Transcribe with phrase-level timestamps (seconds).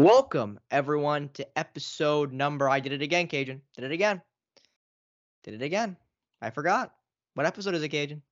[0.00, 2.70] Welcome everyone to episode number.
[2.70, 3.60] I did it again, Kajan.
[3.74, 4.22] Did it again.
[5.44, 5.94] Did it again.
[6.40, 6.94] I forgot.
[7.34, 8.22] What episode is it, Kajan?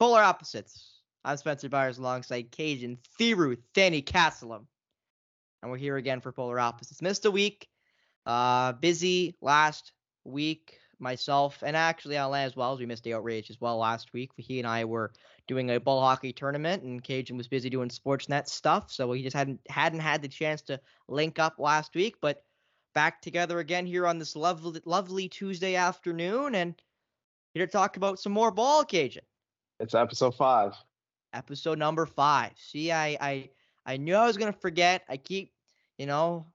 [0.00, 1.00] Polar Opposites.
[1.22, 4.64] I'm Spencer Byers alongside Kajan, Thiru, Danny Castleum.
[5.60, 7.02] And we're here again for Polar Opposites.
[7.02, 7.68] Missed a week.
[8.24, 9.92] Uh busy last
[10.24, 14.12] week myself and actually Alain as well as we missed the outrage as well last
[14.12, 14.32] week.
[14.36, 15.12] He and I were
[15.46, 19.36] doing a ball hockey tournament and Kajan was busy doing Sportsnet stuff, so we just
[19.36, 22.42] hadn't hadn't had the chance to link up last week, but
[22.94, 26.74] back together again here on this lovely lovely Tuesday afternoon and
[27.52, 29.18] here to talk about some more ball Kajan.
[29.78, 30.74] It's episode 5.
[31.34, 32.52] Episode number 5.
[32.56, 33.50] See, I I
[33.86, 35.02] I knew I was going to forget.
[35.08, 35.52] I keep,
[35.98, 36.46] you know,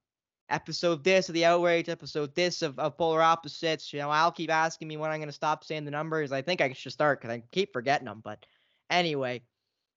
[0.50, 3.92] episode this of the outrage, episode this of, of polar opposites.
[3.94, 6.32] You know, I'll keep asking me when I'm going to stop saying the numbers.
[6.32, 8.22] I think I should start because I keep forgetting them.
[8.24, 8.46] But
[8.90, 9.42] anyway,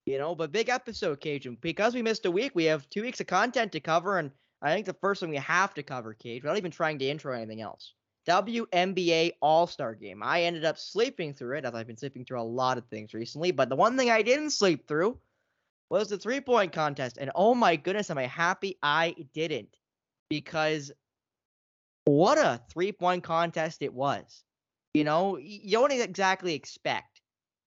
[0.06, 1.60] you know, but big episode, Kajan.
[1.60, 4.18] Because we missed a week, we have two weeks of content to cover.
[4.18, 7.08] And I think the first one we have to cover, Cage, without even trying to
[7.08, 7.94] intro anything else.
[8.28, 10.22] WNBA All Star Game.
[10.22, 13.14] I ended up sleeping through it, as I've been sleeping through a lot of things
[13.14, 13.50] recently.
[13.50, 15.18] But the one thing I didn't sleep through
[15.90, 17.18] was the three point contest.
[17.18, 19.76] And oh my goodness, am I happy I didn't
[20.32, 20.90] because
[22.06, 24.44] what a three point contest it was.
[24.94, 27.20] You know, you don't exactly expect,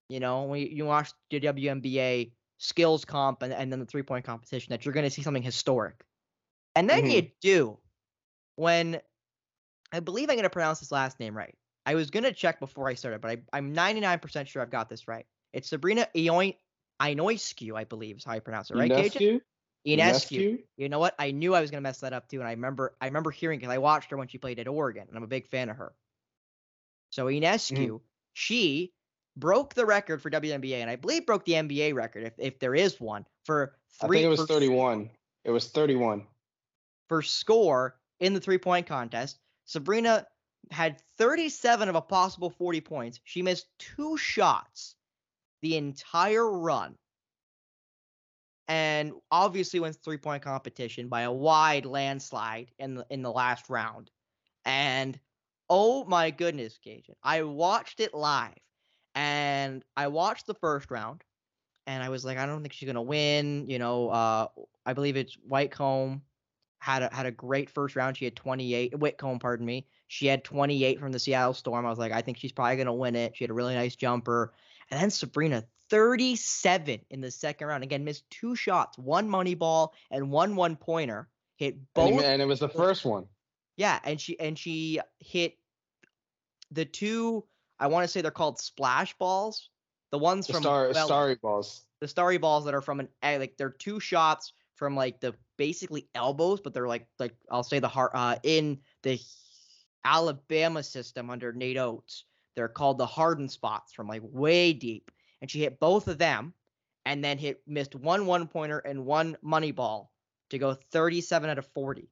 [0.09, 4.25] you know, when you watch the WNBA skills comp and, and then the three point
[4.25, 6.03] competition that you're going to see something historic.
[6.75, 7.11] And then mm-hmm.
[7.11, 7.77] you do
[8.55, 8.99] when
[9.91, 11.53] I believe I'm going to pronounce his last name right.
[11.85, 14.89] I was going to check before I started, but I, I'm 99% sure I've got
[14.89, 15.27] this right.
[15.53, 16.57] It's Sabrina Ioin-
[16.99, 19.39] Ionescu, I believe is how you pronounce it, right, Ionescu?
[19.85, 20.63] Ionescu.
[20.77, 21.15] You know what?
[21.19, 23.59] I knew I was gonna mess that up too, and I remember I remember hearing
[23.59, 25.77] because I watched her when she played at Oregon, and I'm a big fan of
[25.77, 25.93] her.
[27.11, 28.01] So Ionescu, mm.
[28.33, 28.93] she
[29.37, 32.75] broke the record for WNBA, and I believe broke the NBA record if if there
[32.75, 34.19] is one for three.
[34.19, 35.09] I think it was 31.
[35.43, 36.25] It was 31
[37.07, 39.39] for score in the three point contest.
[39.65, 40.25] Sabrina
[40.71, 43.19] had 37 of a possible 40 points.
[43.23, 44.95] She missed two shots
[45.61, 46.95] the entire run
[48.67, 53.69] and obviously wins three point competition by a wide landslide in the in the last
[53.69, 54.09] round.
[54.65, 55.19] And
[55.69, 58.57] oh my goodness, Kajan, I watched it live,
[59.13, 61.23] and I watched the first round,
[61.85, 63.69] and I was like, I don't think she's gonna win.
[63.69, 64.47] You know, uh,
[64.85, 66.21] I believe it's Whitcomb
[66.79, 68.17] had a, had a great first round.
[68.17, 68.99] She had 28.
[68.99, 69.87] Whitcomb, pardon me.
[70.07, 71.85] She had 28 from the Seattle Storm.
[71.85, 73.35] I was like, I think she's probably gonna win it.
[73.35, 74.53] She had a really nice jumper.
[74.91, 77.83] And then Sabrina 37 in the second round.
[77.83, 81.27] Again, missed two shots, one money ball and one one pointer.
[81.57, 83.25] Hit both, and, it was the first one.
[83.77, 85.53] Yeah, and she and she hit
[86.71, 87.45] the two.
[87.79, 89.69] I want to say they're called splash balls.
[90.11, 91.85] The ones the from star, well, starry balls.
[92.01, 95.33] The starry balls that are from an eh, like they're two shots from like the
[95.57, 99.19] basically elbows, but they're like like I'll say the heart uh in the
[100.03, 102.25] Alabama system under Nate Oats.
[102.55, 105.11] They're called the hardened spots from like way deep
[105.45, 106.55] and she hit both of them
[107.05, 110.11] and then hit missed one one pointer and one money ball
[110.49, 112.09] to go 37 out of 40,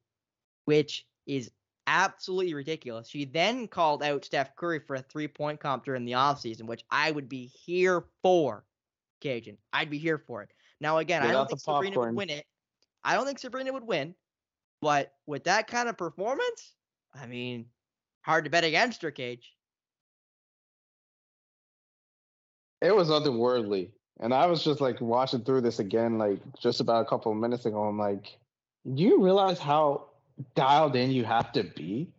[0.65, 1.49] which is
[1.87, 3.07] absolutely ridiculous.
[3.07, 6.83] She then called out Steph Curry for a three point comp during the offseason, which
[6.91, 8.65] I would be here for,
[9.19, 9.57] Kajan.
[9.73, 10.51] I'd be here for it.
[10.79, 12.45] Now, again, Get I don't think Sabrina would win it.
[13.03, 14.13] I don't think Sabrina would win,
[14.79, 16.75] but with that kind of performance,
[17.19, 17.65] I mean,
[18.21, 19.55] hard to bet against her, Cage.
[22.83, 23.89] It was otherworldly.
[24.19, 27.37] And I was just like watching through this again, like just about a couple of
[27.37, 27.83] minutes ago.
[27.83, 28.37] I'm like,
[28.93, 30.07] do you realize how
[30.55, 32.09] dialed in you have to be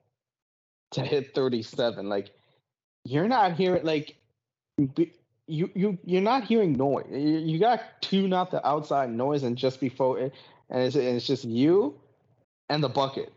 [0.93, 2.09] to hit 37?
[2.09, 2.31] Like,
[3.05, 4.17] you're not hearing like
[5.47, 7.07] you you you're not hearing noise.
[7.11, 10.33] You, you got tune out the outside noise and just before it,
[10.71, 11.95] and it's, and it's just you
[12.71, 13.33] and the bucket.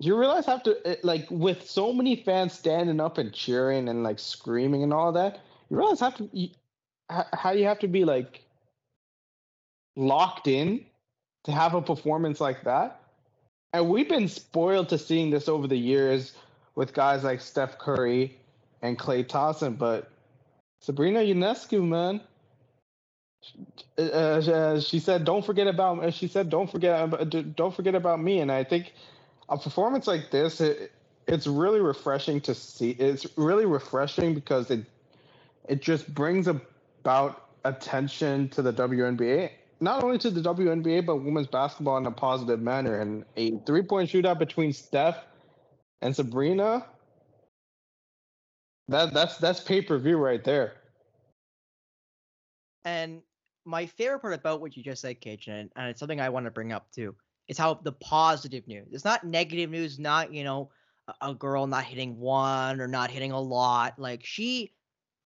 [0.00, 4.18] You realize have to like with so many fans standing up and cheering and like
[4.18, 5.40] screaming and all that.
[5.70, 6.50] You realize have to you,
[7.08, 8.44] how you have to be like
[9.96, 10.84] locked in
[11.44, 13.00] to have a performance like that.
[13.72, 16.34] And we've been spoiled to seeing this over the years
[16.74, 18.38] with guys like Steph Curry
[18.82, 20.10] and Klay Thompson, but
[20.80, 22.20] Sabrina Ionescu, man,
[23.98, 28.40] uh, uh, she said, "Don't forget about." She said, "Don't forget, don't forget about me."
[28.40, 28.92] And I think
[29.48, 30.92] a performance like this, it,
[31.26, 32.90] it's really refreshing to see.
[32.90, 34.84] It's really refreshing because it
[35.68, 39.50] it just brings about attention to the WNBA,
[39.80, 43.00] not only to the WNBA but women's basketball in a positive manner.
[43.00, 45.18] And a three point shootout between Steph
[46.00, 46.86] and Sabrina,
[48.88, 50.74] that that's that's pay per view right there.
[52.84, 53.20] And
[53.66, 56.46] my favorite part about what you just said, Kajan, and, and it's something I want
[56.46, 57.14] to bring up too
[57.48, 58.88] It's how the positive news.
[58.92, 60.70] It's not negative news, not, you know,
[61.08, 63.98] a, a girl not hitting one or not hitting a lot.
[63.98, 64.72] Like she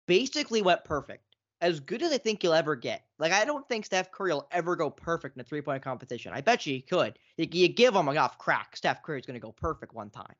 [0.07, 1.23] basically went perfect.
[1.59, 3.03] As good as I think you'll ever get.
[3.17, 6.31] Like I don't think Steph Curry will ever go perfect in a three point competition.
[6.33, 7.17] I bet you he could.
[7.37, 10.35] You, you give him enough crack, Steph Curry's going to go perfect one time.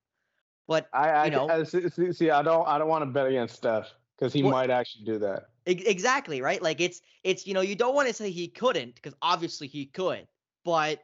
[0.67, 3.27] But I, I you know, I, see, see, I don't I don't want to bet
[3.27, 5.49] against Steph because he Well- might actually do that.
[5.65, 6.61] Exactly, right?
[6.61, 9.85] Like it's it's you know, you don't want to say he couldn't because obviously he
[9.85, 10.25] could,
[10.63, 11.03] but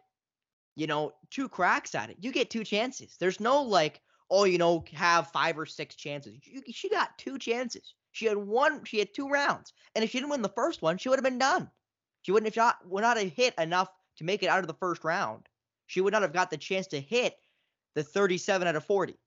[0.75, 2.17] you know, two cracks at it.
[2.19, 3.17] You get two chances.
[3.19, 6.39] There's no like, oh, you know, have five or six chances.
[6.45, 7.95] You, she got two chances.
[8.11, 8.83] She had one.
[8.85, 11.23] She had two rounds, and if she didn't win the first one, she would have
[11.23, 11.71] been done.
[12.21, 12.87] She wouldn't have shot.
[12.87, 15.47] Would not have hit enough to make it out of the first round.
[15.87, 17.37] She would not have got the chance to hit
[17.95, 19.19] the 37 out of 40.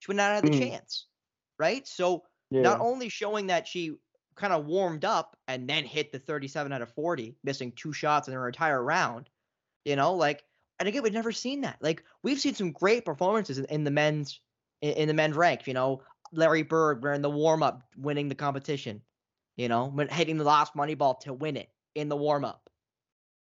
[0.00, 0.50] She would not have the Mm.
[0.50, 1.06] chance,
[1.58, 1.86] right?
[1.86, 2.62] So Yeah.
[2.62, 3.98] not only showing that she
[4.34, 8.28] kind of warmed up and then hit the 37 out of 40, missing two shots
[8.28, 9.30] in her entire round,
[9.84, 10.44] you know, like,
[10.78, 11.78] and again, we've never seen that.
[11.80, 14.40] Like, we've seen some great performances in, in the men's
[14.80, 15.66] in, in the men's rank.
[15.66, 16.02] You know,
[16.32, 19.02] Larry Bird wearing the warm up, winning the competition.
[19.56, 22.70] You know, hitting the last money ball to win it in the warm up,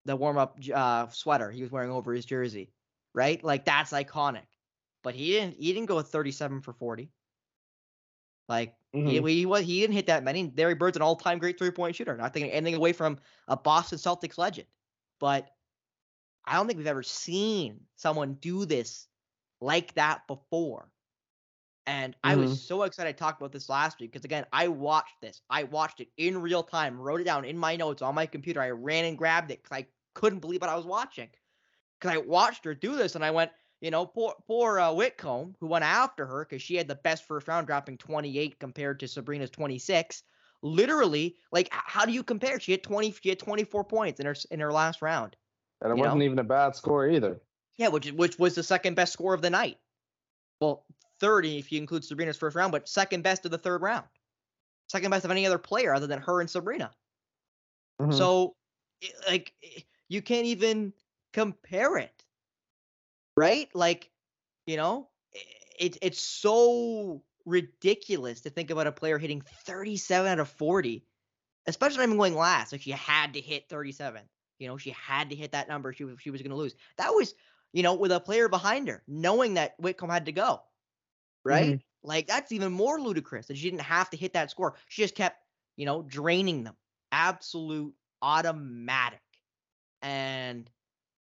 [0.06, 2.72] the warm up uh, sweater he was wearing over his jersey,
[3.14, 3.42] right?
[3.44, 4.46] Like that's iconic.
[5.02, 5.56] But he didn't.
[5.58, 7.12] He didn't go with 37 for 40.
[8.48, 9.28] Like he, Mhm.
[9.28, 10.52] he was he didn't hit that many.
[10.56, 12.16] Larry Bird's an all-time great three-point shooter.
[12.16, 13.18] Not taking anything away from
[13.48, 14.68] a Boston Celtics legend,
[15.18, 15.55] but
[16.46, 19.08] I don't think we've ever seen someone do this
[19.60, 20.88] like that before.
[21.86, 25.20] And I was so excited to talk about this last week because again, I watched
[25.20, 25.40] this.
[25.48, 28.60] I watched it in real time, wrote it down in my notes on my computer.
[28.60, 31.28] I ran and grabbed it because I couldn't believe what I was watching.
[32.00, 35.54] Because I watched her do this and I went, you know, poor poor uh, Whitcomb,
[35.60, 39.08] who went after her because she had the best first round, dropping 28 compared to
[39.08, 40.24] Sabrina's 26.
[40.62, 42.58] Literally, like, how do you compare?
[42.58, 45.36] She had 20, she had 24 points in her in her last round.
[45.80, 47.40] And it you wasn't even a bad score either.
[47.78, 49.78] Yeah, which which was the second best score of the night.
[50.60, 50.86] Well,
[51.20, 54.06] 30 if you include Sabrina's first round, but second best of the third round.
[54.90, 56.94] Second best of any other player other than her and Sabrina.
[58.00, 58.12] Mhm.
[58.12, 58.56] So,
[59.28, 59.54] like,
[60.08, 60.92] you can't even
[61.32, 62.24] compare it,
[63.36, 63.68] right?
[63.74, 64.10] Like,
[64.66, 65.10] you know,
[65.78, 71.06] it, it's so ridiculous to think about a player hitting 37 out of 40,
[71.66, 72.72] especially not even going last.
[72.72, 74.28] Like, she had to hit 37.
[74.58, 75.92] You know, she had to hit that number.
[75.92, 76.74] She was she was going to lose.
[76.98, 77.34] That was,
[77.72, 80.62] you know, with a player behind her, knowing that Whitcomb had to go,
[81.44, 81.66] right?
[81.66, 82.08] Mm-hmm.
[82.08, 84.76] Like that's even more ludicrous that she didn't have to hit that score.
[84.88, 85.38] She just kept,
[85.76, 86.76] you know, draining them.
[87.12, 89.20] Absolute automatic.
[90.02, 90.70] And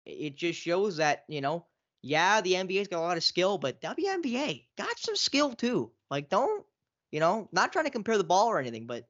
[0.05, 1.65] it just shows that, you know,
[2.01, 5.91] yeah, the NBA's got a lot of skill, but WNBA got some skill too.
[6.09, 6.65] Like, don't,
[7.11, 9.07] you know, not trying to compare the ball or anything, but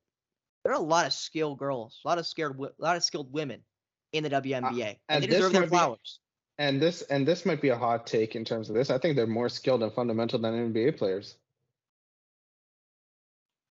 [0.64, 3.32] there are a lot of skilled girls, a lot of scared, a lot of skilled
[3.32, 3.62] women
[4.14, 6.02] in the WNBA, uh, and and they this deserve their might be-
[6.58, 8.90] And this and this might be a hot take in terms of this.
[8.90, 11.36] I think they're more skilled and fundamental than NBA players.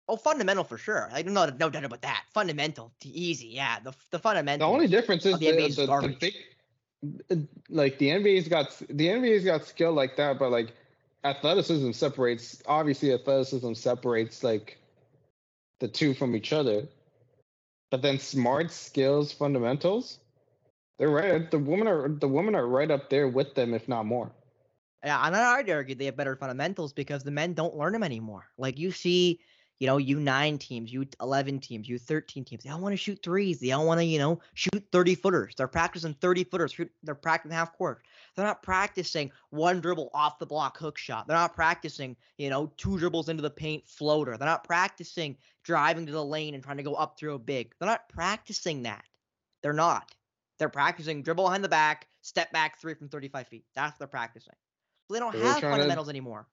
[0.09, 1.09] Oh, fundamental for sure.
[1.13, 2.25] I don't know, no doubt about that.
[2.35, 3.79] Fundamental, easy, yeah.
[3.81, 4.69] The the fundamental.
[4.69, 8.77] The only difference is the the, NBA is the, the big, like the NBA's got
[8.89, 10.75] the NBA's got skill like that, but like
[11.25, 12.63] athleticism separates.
[12.67, 14.79] Obviously, athleticism separates like
[15.81, 16.87] the two from each other.
[17.93, 20.21] But then smart skills, fundamentals,
[20.99, 21.51] they're right.
[21.51, 24.33] The women are the women are right up there with them, if not more.
[25.05, 28.47] Yeah, and I'd argue they have better fundamentals because the men don't learn them anymore.
[28.57, 29.41] Like you see,
[29.79, 33.61] you know, U9 teams, U11 teams, U13 teams, they all want to shoot threes.
[33.61, 35.55] They all want to, you know, shoot 30 footers.
[35.57, 36.75] They're practicing 30 footers.
[37.03, 38.05] They're practicing half court.
[38.35, 41.27] They're not practicing one dribble off the block hook shot.
[41.27, 44.39] They're not practicing, you know, two dribbles into the paint floater.
[44.39, 47.75] They're not practicing driving to the lane and trying to go up through a big.
[47.79, 49.05] They're not practicing that.
[49.63, 50.15] They're not.
[50.59, 53.65] They're practicing dribble behind the back, step back three from 35 feet.
[53.75, 54.55] That's what they're practicing.
[55.09, 56.47] So they don't have trying to- fundamentals anymore.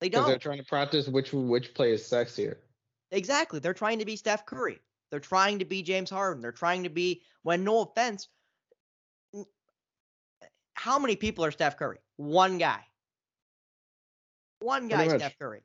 [0.00, 0.26] They don't.
[0.26, 2.56] they're trying to practice which which play is sexier.
[3.12, 3.60] Exactly.
[3.60, 4.78] They're trying to be Steph Curry.
[5.10, 6.42] They're trying to be James Harden.
[6.42, 8.28] They're trying to be, when no offense,
[10.74, 11.98] how many people are Steph Curry?
[12.16, 12.80] One guy.
[14.60, 15.08] One guy.
[15.16, 15.62] Steph Curry.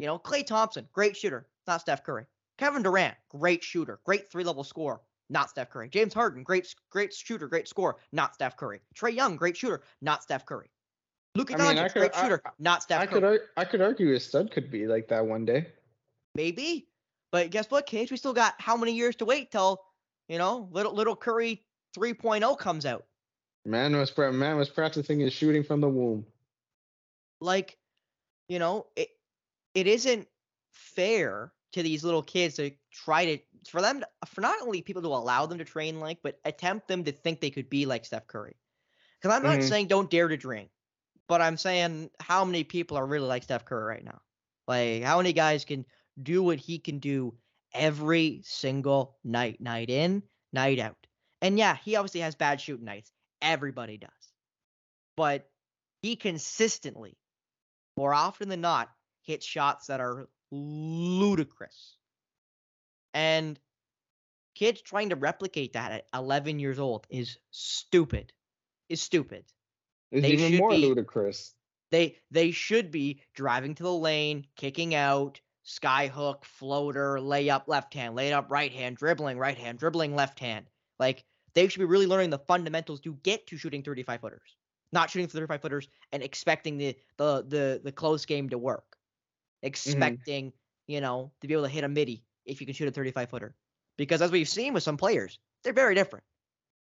[0.00, 2.24] You know, Klay Thompson, great shooter, not Steph Curry.
[2.56, 5.90] Kevin Durant, great shooter, great three level scorer, not Steph Curry.
[5.90, 8.80] James Harden, great great shooter, great scorer, not Steph Curry.
[8.98, 10.70] Trae Young, great shooter, not Steph Curry.
[11.34, 13.14] Luka I mean, I Doncic, could- great I- shooter, not Steph I Curry.
[13.20, 15.70] could ar- I could argue his stud could be like that one day.
[16.34, 16.88] Maybe.
[17.30, 18.10] But guess what, Cage?
[18.10, 19.82] We still got how many years to wait till,
[20.28, 21.62] you know, little little Curry
[21.94, 23.04] 3.0 comes out.
[23.66, 26.24] Man was man was practicing his shooting from the womb.
[27.42, 27.76] Like,
[28.48, 29.10] you know, it
[29.74, 30.28] it isn't
[30.72, 35.02] fair to these little kids to try to for them to, for not only people
[35.02, 38.04] to allow them to train like, but attempt them to think they could be like
[38.04, 38.56] Steph Curry.
[39.20, 39.68] Because I'm not Mhm.
[39.68, 40.70] saying don't dare to drink,
[41.28, 44.20] but I'm saying how many people are really like Steph Curry right now?
[44.66, 45.86] Like how many guys can
[46.20, 47.38] do what he can do
[47.72, 50.22] every single night, night in,
[50.52, 50.96] night out?
[51.40, 53.12] And yeah, he obviously has bad shooting nights.
[53.42, 54.10] Everybody does.
[55.16, 55.50] But
[56.02, 57.16] he consistently,
[57.96, 58.90] more often than not,
[59.22, 61.96] hits shots that are ludicrous.
[63.14, 63.58] And
[64.54, 68.32] kids trying to replicate that at 11 years old is stupid.
[68.88, 69.44] Is stupid.
[70.10, 71.54] It's They even more be- ludicrous.
[71.90, 77.94] They they should be driving to the lane, kicking out, sky hook, floater, layup left
[77.94, 80.66] hand, layup right hand, dribbling right hand, dribbling left hand.
[81.00, 81.24] Like
[81.54, 84.56] they should be really learning the fundamentals to get to shooting 35 footers.
[84.92, 88.96] Not shooting 35 footers and expecting the the the the close game to work.
[89.62, 90.52] Expecting,
[90.86, 93.30] you know, to be able to hit a midi if you can shoot a 35
[93.30, 93.54] footer.
[93.96, 96.24] Because as we've seen with some players, they're very different.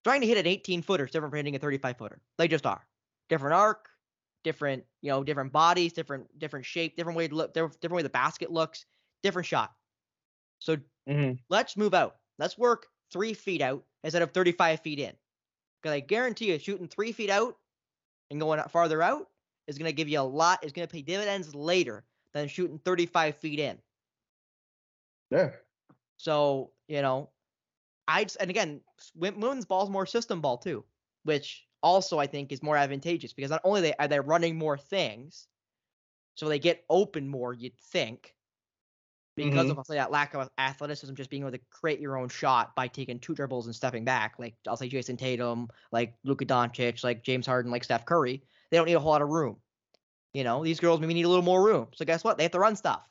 [0.04, 2.22] Trying to hit an 18 footer is different from hitting a 35 footer.
[2.38, 2.86] They just are.
[3.30, 3.90] Different arc,
[4.44, 8.10] different, you know, different bodies, different different shape, different way to look, different, way the
[8.10, 8.86] basket looks,
[9.22, 9.74] different shot.
[10.60, 10.78] So
[11.08, 11.40] Mhm.
[11.50, 12.20] let's move out.
[12.40, 15.16] Let's work three feet out instead of 35 feet in.
[15.82, 17.58] Because I guarantee you, shooting three feet out
[18.30, 19.30] and going out- farther out
[19.68, 22.80] is going to give you a lot, is going to pay dividends later than shooting
[22.80, 23.78] 35 feet in.
[25.30, 25.52] Yeah.
[26.18, 27.30] So, you know,
[28.08, 28.82] I just, and again,
[29.16, 30.84] women's ball is more system ball too,
[31.24, 34.78] which also I think is more advantageous because not only they are they running more
[34.78, 35.48] things,
[36.36, 38.34] so they get open more, you'd think,
[39.36, 39.72] because mm-hmm.
[39.72, 42.76] of I'll say that lack of athleticism, just being able to create your own shot
[42.76, 44.36] by taking two dribbles and stepping back.
[44.38, 48.44] Like I'll say Jayson Tatum, like Luka Doncic, like James Harden, like Steph Curry.
[48.70, 49.58] They don't need a whole lot of room.
[50.34, 51.90] You know, these girls maybe need a little more room.
[51.94, 52.38] So guess what?
[52.38, 53.08] They have to run stuff.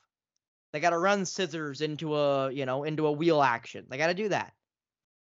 [0.72, 3.86] They got to run scissors into a, you know, into a wheel action.
[3.88, 4.54] They got to do that.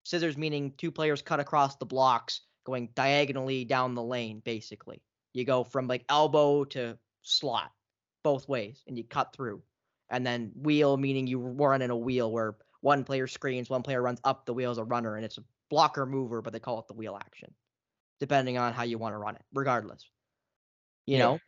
[0.04, 4.40] Scissors meaning two players cut across the blocks, going diagonally down the lane.
[4.40, 5.02] Basically,
[5.32, 7.72] you go from like elbow to slot,
[8.22, 9.62] both ways, and you cut through.
[10.10, 14.02] And then wheel meaning you run in a wheel where one player screens, one player
[14.02, 16.80] runs up the wheel as a runner, and it's a blocker mover, but they call
[16.80, 17.54] it the wheel action,
[18.20, 19.44] depending on how you want to run it.
[19.52, 20.10] Regardless,
[21.06, 21.18] you Yeah.
[21.18, 21.40] know,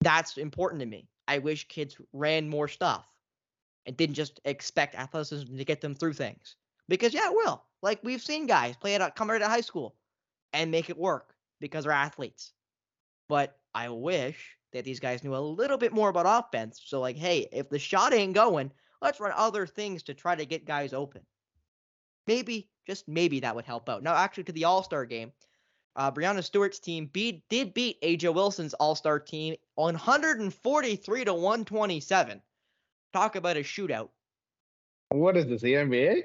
[0.00, 1.08] that's important to me.
[1.26, 3.06] I wish kids ran more stuff
[3.86, 6.56] and didn't just expect athleticism to get them through things.
[6.88, 7.62] Because yeah, it will.
[7.82, 9.96] Like we've seen guys play it out, come right out of high school
[10.52, 12.52] and make it work because they're athletes.
[13.28, 16.80] But I wish that these guys knew a little bit more about offense.
[16.84, 20.46] So like, hey, if the shot ain't going, let's run other things to try to
[20.46, 21.22] get guys open.
[22.26, 24.02] Maybe, just maybe that would help out.
[24.02, 25.32] Now, actually, to the All Star game,
[25.96, 32.42] uh, Breanna Stewart's team beat did beat A'ja Wilson's All Star team 143 to 127.
[33.12, 34.10] Talk about a shootout.
[35.10, 35.62] What is this?
[35.62, 36.22] The NBA?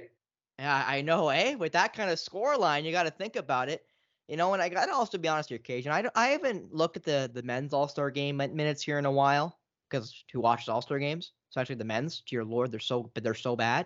[0.60, 1.55] Yeah, I know, eh?
[1.55, 3.86] With that kind of score line, you got to think about it.
[4.27, 5.88] You know, and I got to also be honest here, Kajan.
[5.88, 9.12] I, I haven't looked at the, the men's All Star game minutes here in a
[9.12, 9.58] while
[9.89, 11.32] because who watches All Star games?
[11.50, 12.22] Especially the men's.
[12.22, 13.86] Dear Lord, they're so but they're so bad.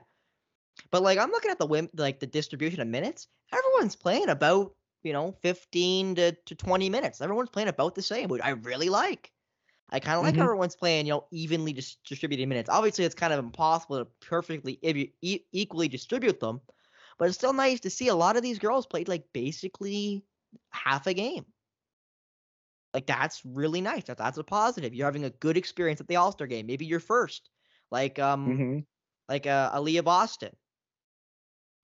[0.91, 3.27] But like I'm looking at the wim, like the distribution of minutes.
[3.51, 4.73] Everyone's playing about
[5.07, 7.21] you know 15 to, to 20 minutes.
[7.21, 9.31] Everyone's playing about the same, which I really like.
[9.89, 10.39] I kind of like Mhm.
[10.39, 12.69] everyone's playing, you know, evenly dis- distributed minutes.
[12.69, 16.61] Obviously, it's kind of impossible to perfectly ev- e- equally distribute them,
[17.19, 20.25] but it's still nice to see a lot of these girls played like basically
[20.71, 21.45] half a game.
[22.93, 24.05] Like that's really nice.
[24.05, 24.93] That, that's a positive.
[24.93, 26.65] You're having a good experience at the All Star game.
[26.67, 27.49] Maybe you're first,
[27.91, 28.79] like um, Mm-hmm.
[29.29, 30.55] like uh, Aaliyah Boston,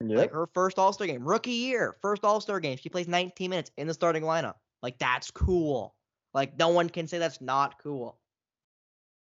[0.02, 0.18] Yep.
[0.18, 2.78] like her first All Star game, rookie year, first All Star game.
[2.78, 4.56] She plays 19 minutes in the starting lineup.
[4.82, 5.96] Like that's cool.
[6.34, 8.20] Like no one can say that's not cool,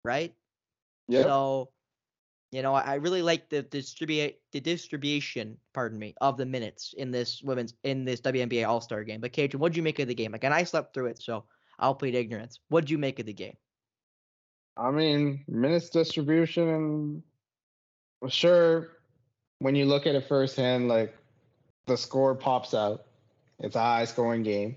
[0.04, 0.34] right?
[1.08, 1.24] Yep.
[1.24, 1.70] So,
[2.50, 6.94] you know, I, I really like the distribute the distribution, pardon me, of the minutes
[6.96, 9.20] in this women's in this WNBA All Star game.
[9.20, 10.32] But Kajan, what'd you make of the game?
[10.32, 11.44] Like, and I slept through it, so
[11.78, 12.60] I'll plead ignorance.
[12.68, 13.56] What'd you make of the game?
[14.76, 17.22] I mean, minutes distribution and
[18.28, 18.88] sure,
[19.58, 21.16] when you look at it firsthand, like
[21.86, 23.04] the score pops out.
[23.60, 24.76] It's a high scoring game.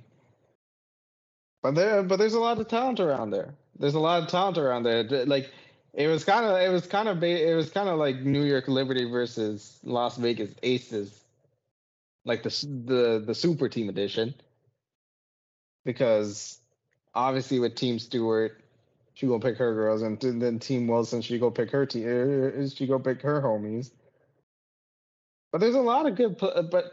[1.63, 3.53] But there but there's a lot of talent around there.
[3.79, 5.03] There's a lot of talent around there.
[5.25, 5.51] Like
[5.93, 8.67] it was kind of it was kind of it was kind of like New York
[8.67, 11.24] Liberty versus Las Vegas Aces.
[12.25, 12.50] Like the
[12.86, 14.34] the the super team edition.
[15.84, 16.60] Because
[17.15, 18.62] obviously with Team Stewart,
[19.13, 22.05] she gonna pick her girls, and then Team Wilson, she go pick her team.
[22.05, 23.91] Uh, she go pick her homies.
[25.51, 26.92] But there's a lot of good, but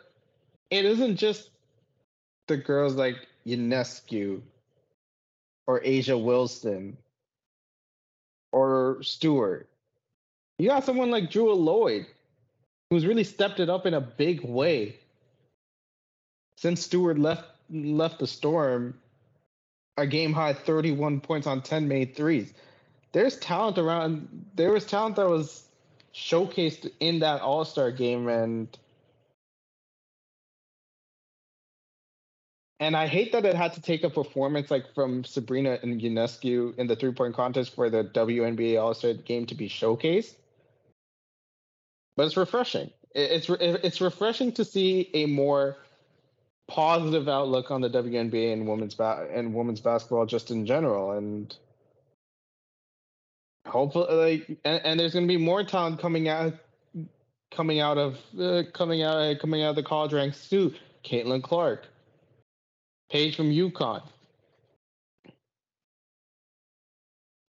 [0.71, 1.51] it isn't just
[2.47, 4.41] the girls like Ionescu
[5.67, 6.97] or A'ja Wilson
[8.53, 9.69] or Stewart.
[10.59, 12.07] You got someone like Jewell Loyd,
[12.91, 14.97] who's really stepped it up in a big way
[16.57, 18.95] since Stewart left left the Storm
[19.97, 22.53] a game high 31 points on 10 made threes.
[23.13, 24.47] There's talent around.
[24.55, 25.63] There was talent that was
[26.15, 28.69] showcased in that All Star game, and
[32.81, 36.77] and I hate that it had to take a performance like from Sabrina and Ionescu
[36.79, 40.35] in the three point contest for the WNBA All Star game to be showcased.
[42.17, 42.91] But it's refreshing.
[43.15, 45.77] It's it's refreshing to see a more
[46.69, 51.55] positive outlook on the WNBA and women's ba- and women's basketball just in general, and
[53.67, 56.55] hopefully, like, and, and there's going to be more talent coming out,
[57.51, 60.75] coming out of uh, coming out coming out of the college ranks too.
[61.05, 61.87] Caitlin Clark,
[63.11, 64.03] Paige from UConn.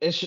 [0.01, 0.25] It's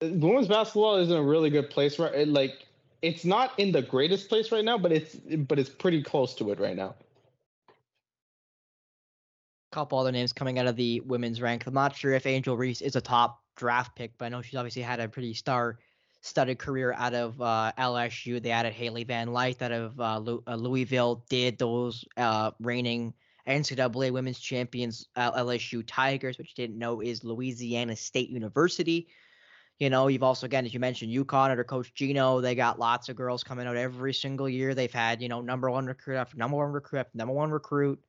[0.00, 2.26] women's basketball is in a really good place right.
[2.26, 2.66] Like
[3.02, 6.50] it's not in the greatest place right now, but it's but it's pretty close to
[6.50, 6.94] it right now
[9.70, 11.66] couple other names coming out of the women's rank.
[11.66, 14.54] I'm not sure if Angel Reese is a top draft pick, but I know she's
[14.54, 15.78] obviously had a pretty star
[16.22, 18.42] studded career out of uh, LSU.
[18.42, 23.12] They added Hailey Van Lith out of uh, uh, Louisville, did those uh, reigning
[23.46, 29.08] NCAA women's champions LSU Tigers, which you didn't know is Louisiana State University.
[29.78, 33.08] You know, you've also, again, as you mentioned, UConn under Coach Gino, they got lots
[33.08, 34.74] of girls coming out every single year.
[34.74, 38.00] They've had, you know, number one recruit after number one recruit after number one recruit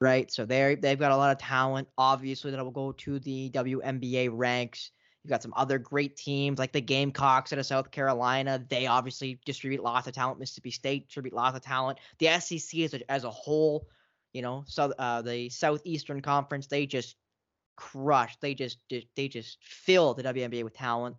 [0.00, 0.30] right?
[0.30, 4.30] So they they've got a lot of talent, obviously, that will go to the WNBA
[4.32, 4.90] ranks.
[5.22, 8.64] You've got some other great teams like the Gamecocks out of South Carolina.
[8.68, 10.38] They obviously distribute lots of talent.
[10.38, 11.98] Mississippi State distribute lots of talent.
[12.18, 13.88] The SEC as a, as a whole,
[14.32, 17.16] you know, so uh, the Southeastern Conference, they just
[17.76, 18.36] crush.
[18.40, 18.78] They just
[19.16, 21.16] they just fill the WNBA with talent,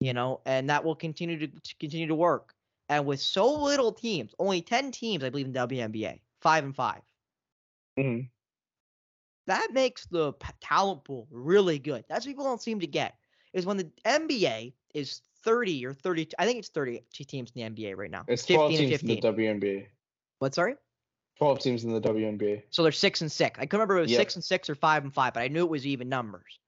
[0.00, 2.54] you know, and that will continue to, to continue to work.
[2.90, 7.00] And with so little teams, only ten teams, I believe, in WNBA, five and five.
[7.98, 8.26] Mm-hmm.
[9.46, 12.04] That makes the talent pool really good.
[12.08, 13.14] That's what people don't seem to get.
[13.52, 16.28] Is when the NBA is 30 or 30.
[16.38, 18.24] I think it's 30 teams in the NBA right now.
[18.26, 19.86] It's 12 teams in the WNBA.
[20.38, 20.54] What?
[20.54, 20.76] Sorry.
[21.38, 22.62] 12 teams in the WNBA.
[22.70, 23.58] So they're six and six.
[23.58, 25.48] I couldn't remember if it was six and six or five and five, but I
[25.48, 26.58] knew it was even numbers.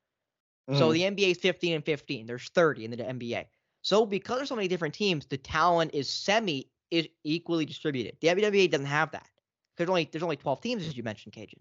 [0.69, 0.79] Mm.
[0.79, 1.15] So mm-hmm.
[1.17, 2.27] the NBA is 15 and 15.
[2.27, 3.47] There's 30 in the NBA.
[3.83, 8.17] So because there's so many different teams, the talent is semi is equally distributed.
[8.21, 9.29] The WNBA doesn't have that.
[9.77, 11.61] There's only there's only 12 teams as you mentioned, Kajan.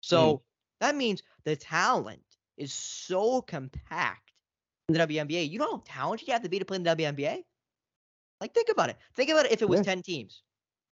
[0.00, 0.40] So mm.
[0.80, 2.22] that means the talent
[2.56, 4.32] is so compact
[4.88, 5.50] in the WNBA.
[5.50, 7.42] You know how talented you have to be to play in the WNBA?
[8.40, 8.96] Like think about it.
[9.14, 9.94] Think about it if it was yeah.
[9.94, 10.42] 10 teams.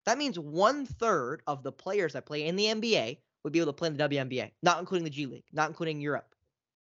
[0.05, 3.71] That means one third of the players that play in the NBA would be able
[3.71, 6.33] to play in the WNBA, not including the G League, not including Europe.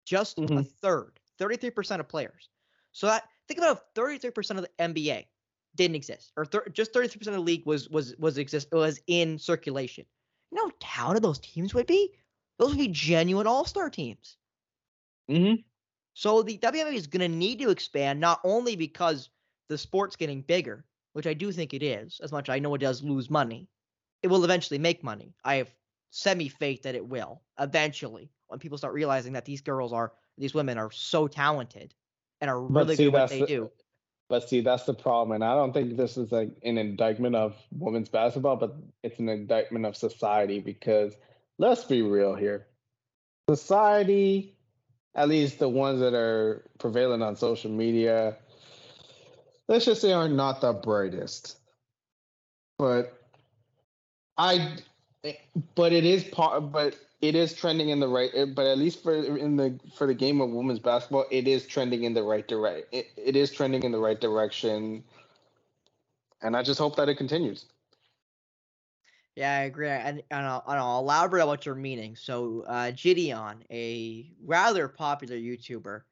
[0.06, 0.58] Just mm-hmm.
[0.58, 2.48] a third, 33% of players.
[2.92, 5.24] So that think about 33% of the NBA
[5.74, 9.38] didn't exist, or thir- just 33% of the league was was was exist was in
[9.38, 10.04] circulation.
[10.50, 12.12] You know how talented those teams would be?
[12.58, 14.36] Those would be genuine All Star teams.
[15.30, 15.60] Mm-hmm.
[16.14, 19.30] So the WNBA is going to need to expand not only because
[19.68, 22.74] the sport's getting bigger, which I do think it is, as much as I know
[22.74, 23.68] it does lose money.
[24.22, 25.34] It will eventually make money.
[25.44, 25.72] I have
[26.10, 30.54] semi faith that it will eventually when people start realizing that these girls are these
[30.54, 31.94] women are so talented
[32.40, 33.70] and are really see, good at what they the, do.
[34.28, 35.32] But see, that's the problem.
[35.32, 39.28] And I don't think this is like an indictment of women's basketball, but it's an
[39.28, 41.14] indictment of society because
[41.58, 42.66] let's be real here.
[43.48, 44.54] Society,
[45.14, 48.36] at least the ones that are prevalent on social media,
[49.66, 51.56] let's just say are not the brightest.
[52.78, 53.18] But
[54.36, 54.76] I
[55.74, 59.02] but it is part but it is trending in the right eh, but at least
[59.02, 62.46] for in the for the game of women's basketball it is trending in the right
[62.46, 65.02] direction it, it is trending in the right direction.
[66.40, 67.66] And i just hope that it continues.
[69.34, 69.88] Yeah i agree.
[69.88, 72.16] And, I'll, and I'll elaborate on what you're meaning.
[72.16, 76.02] So uh Jidion a rather popular youtuber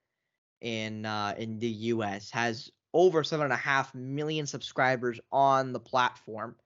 [0.60, 5.80] in uh in the us has over seven and a half million subscribers on the
[5.80, 6.56] platform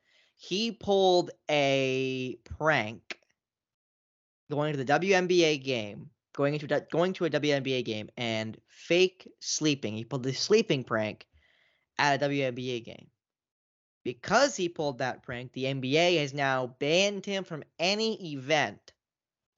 [0.43, 3.19] he pulled a prank
[4.51, 9.95] going to the WNBA game, going into going to a WNBA game and fake sleeping.
[9.95, 11.27] He pulled the sleeping prank
[11.99, 13.09] at a WNBA game.
[14.03, 18.95] Because he pulled that prank, the NBA has now banned him from any event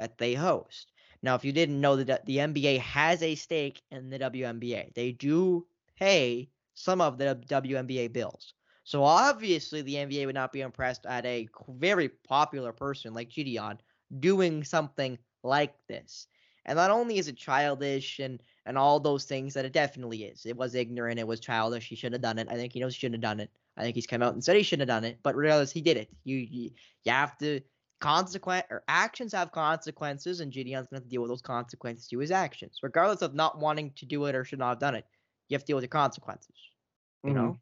[0.01, 0.91] that they host.
[1.23, 5.13] Now, if you didn't know that the NBA has a stake in the WNBA, they
[5.13, 5.65] do
[5.97, 8.53] pay some of the WNBA bills.
[8.93, 13.79] So obviously, the NBA would not be impressed at a very popular person like Jidion
[14.21, 16.27] doing something like this.
[16.67, 20.45] And not only is it childish and and all those things that it definitely is.
[20.45, 21.19] It was ignorant.
[21.19, 21.89] It was childish.
[21.89, 22.49] He should have done it.
[22.51, 23.51] I think he knows he shouldn't have done it.
[23.79, 25.81] I think he's come out and said he shouldn't have done it, but regardless, he
[25.81, 26.11] did it.
[26.25, 26.73] You you,
[27.05, 27.63] you have to
[28.01, 32.19] consequent or actions have consequences, and Jidion's gonna have to deal with those consequences to
[32.19, 35.07] his actions, regardless of not wanting to do it or should not have done it.
[35.49, 36.57] You have to deal with the consequences.
[37.25, 37.35] You Mhm.
[37.35, 37.61] know,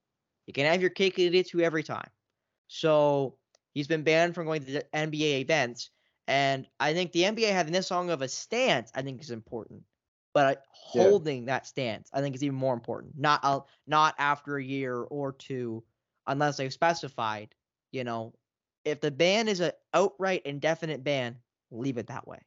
[0.50, 2.10] you can have your cake and eat it too every time.
[2.68, 3.38] So
[3.74, 5.90] he's been banned from going to the NBA events,
[6.26, 9.84] and I think the NBA having this long of a stance, I think is important.
[10.34, 11.12] But Yeah.
[11.12, 13.18] holding that stance, I think is even more important.
[13.18, 15.84] Not uh, not after a year or two,
[16.26, 17.54] unless they've specified.
[17.92, 18.34] You know,
[18.84, 22.46] if the ban is an outright indefinite ban, leave it that way.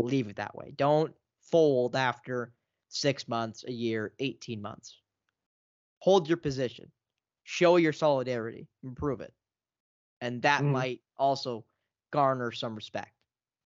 [0.00, 0.72] Leave it that way.
[0.72, 2.54] Don't fold after
[2.88, 5.02] six months, a year, 18 months.
[6.00, 6.90] Hold your position.
[7.44, 8.68] Show your solidarity.
[8.84, 9.32] Improve it.
[10.20, 10.72] And that Mhm.
[10.72, 11.64] might also
[12.10, 13.12] garner some respect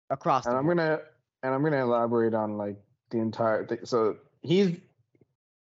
[0.10, 0.78] across and I'm board.
[0.78, 1.02] gonna
[1.44, 2.76] and I'm gonna elaborate on like
[3.10, 3.80] the entire thing.
[3.86, 4.78] So he's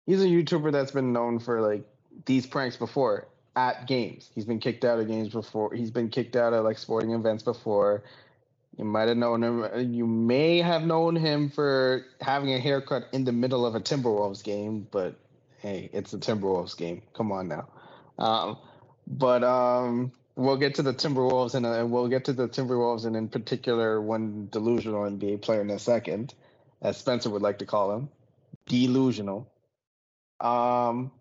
[0.05, 1.83] he's a YouTuber that's been known for like
[2.25, 4.29] these pranks before at games.
[4.35, 5.73] He's been kicked out of games before.
[5.73, 8.03] He's been kicked out of like sporting events before.
[8.77, 9.93] You might have known him.
[9.93, 14.43] You may have known him for having a haircut in the middle of a Timberwolves
[14.43, 15.15] game, but
[15.65, 17.01] hey, it's a Timberwolves game.
[17.13, 17.67] Come on now.
[18.19, 18.57] Um,
[19.07, 23.29] but um, we'll get to the Timberwolves and we'll get to the Timberwolves and in
[23.29, 26.35] particular one delusional NBA player in a second,
[26.83, 28.09] as Spencer would like to call him,
[28.67, 29.51] delusional.
[30.39, 31.11] Um,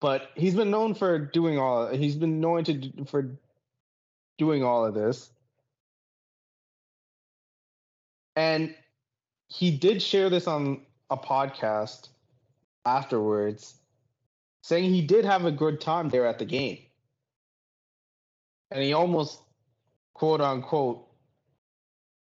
[0.00, 1.88] but he's been known for doing all.
[1.88, 3.36] He's been known to do- for
[4.38, 5.30] doing all of this,
[8.36, 8.74] and
[9.48, 12.08] he did share this on a podcast
[12.84, 13.74] afterwards,
[14.62, 16.78] saying he did have a good time there at the game,
[18.70, 19.40] and he almost
[20.14, 21.06] quote unquote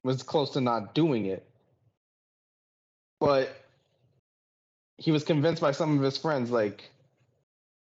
[0.04, 1.48] was close to not doing it,
[3.20, 3.50] but
[4.98, 6.91] he was convinced by some of his friends like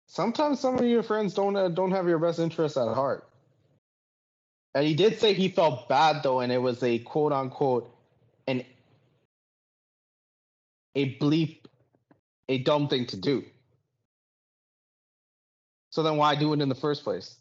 [0.07, 3.27] sometimes some of your friends don't uh, don't have your best interests at heart.
[4.73, 7.93] And he did say he felt bad though and it was a quote unquote
[8.47, 8.63] an
[10.95, 11.57] a bleep
[12.49, 13.43] a dumb thing to do
[15.89, 17.35] so then why do it in the first place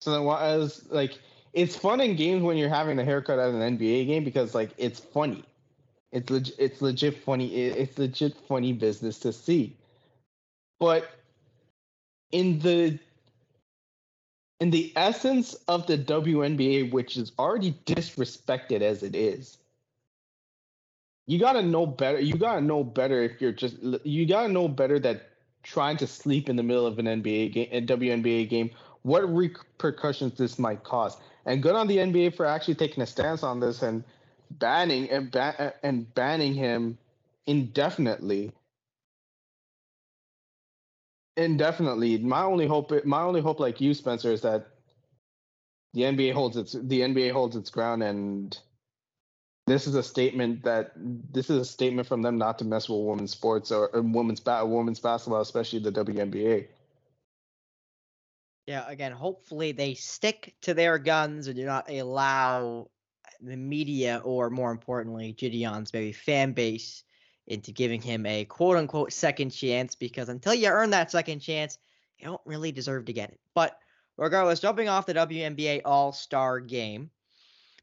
[0.00, 1.18] so then why is like
[1.52, 4.70] it's fun in games when you're having a haircut at an nba game because like
[4.76, 5.44] it's funny
[6.14, 7.52] it's legit, it's legit funny.
[7.52, 9.76] It's legit funny business to see.
[10.78, 11.10] But
[12.30, 13.00] in the
[14.60, 19.58] in the essence of the WNBA, which is already disrespected as it is,
[21.26, 22.20] you gotta know better.
[22.20, 23.76] You gotta know better if you're just.
[24.04, 25.30] You gotta know better that
[25.62, 28.70] trying to sleep in the middle of an NBA game, a WNBA game,
[29.02, 31.16] what repercussions this might cause.
[31.46, 34.04] And good on the NBA for actually taking a stance on this and
[34.50, 36.98] banning and ba- and banning him
[37.46, 38.52] indefinitely.
[41.36, 42.18] Indefinitely.
[42.18, 44.68] My only hope, my only hope, like you, Spencer, is that
[45.94, 48.56] the NBA holds its the NBA holds its ground, and
[49.66, 53.00] this is a statement that this is a statement from them not to mess with
[53.00, 56.66] women's sports or, or women's ba- women's basketball, especially the WNBA.
[58.66, 62.88] Yeah, again, hopefully they stick to their guns and do not allow
[63.40, 67.04] the media or more importantly, Jidion's maybe fan base
[67.46, 71.78] into giving him a quote unquote second chance because until you earn that second chance,
[72.18, 73.40] you don't really deserve to get it.
[73.54, 73.78] But
[74.16, 77.10] regardless, jumping off the WNBA All Star game,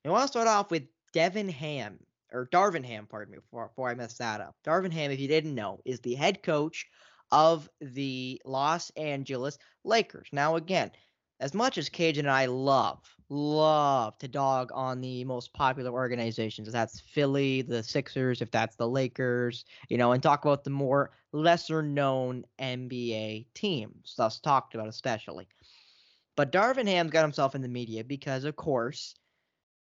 [0.04, 2.00] we want to start off with Devin Ham,
[2.32, 4.56] or Darvin Ham, pardon me, before, before I mess that up.
[4.66, 6.88] Darvin Ham, if you didn't know, is the head coach
[7.32, 10.28] of the Los Angeles Lakers.
[10.32, 10.92] Now, again,
[11.40, 16.68] as much as Kajan and I love, love to dog on the most popular organizations,
[16.68, 20.70] if that's Philly, the Sixers, if that's the Lakers, you know, and talk about the
[20.70, 25.48] more lesser known NBA teams, thus talked about especially.
[26.36, 29.16] But Darvin Ham's got himself in the media because, of course,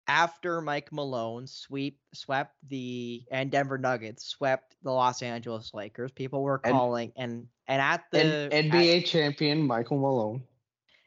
[0.07, 6.41] after Mike Malone sweep swept the and Denver Nuggets swept the Los Angeles Lakers, people
[6.43, 10.43] were calling and and at the And at- NBA champion Michael Malone.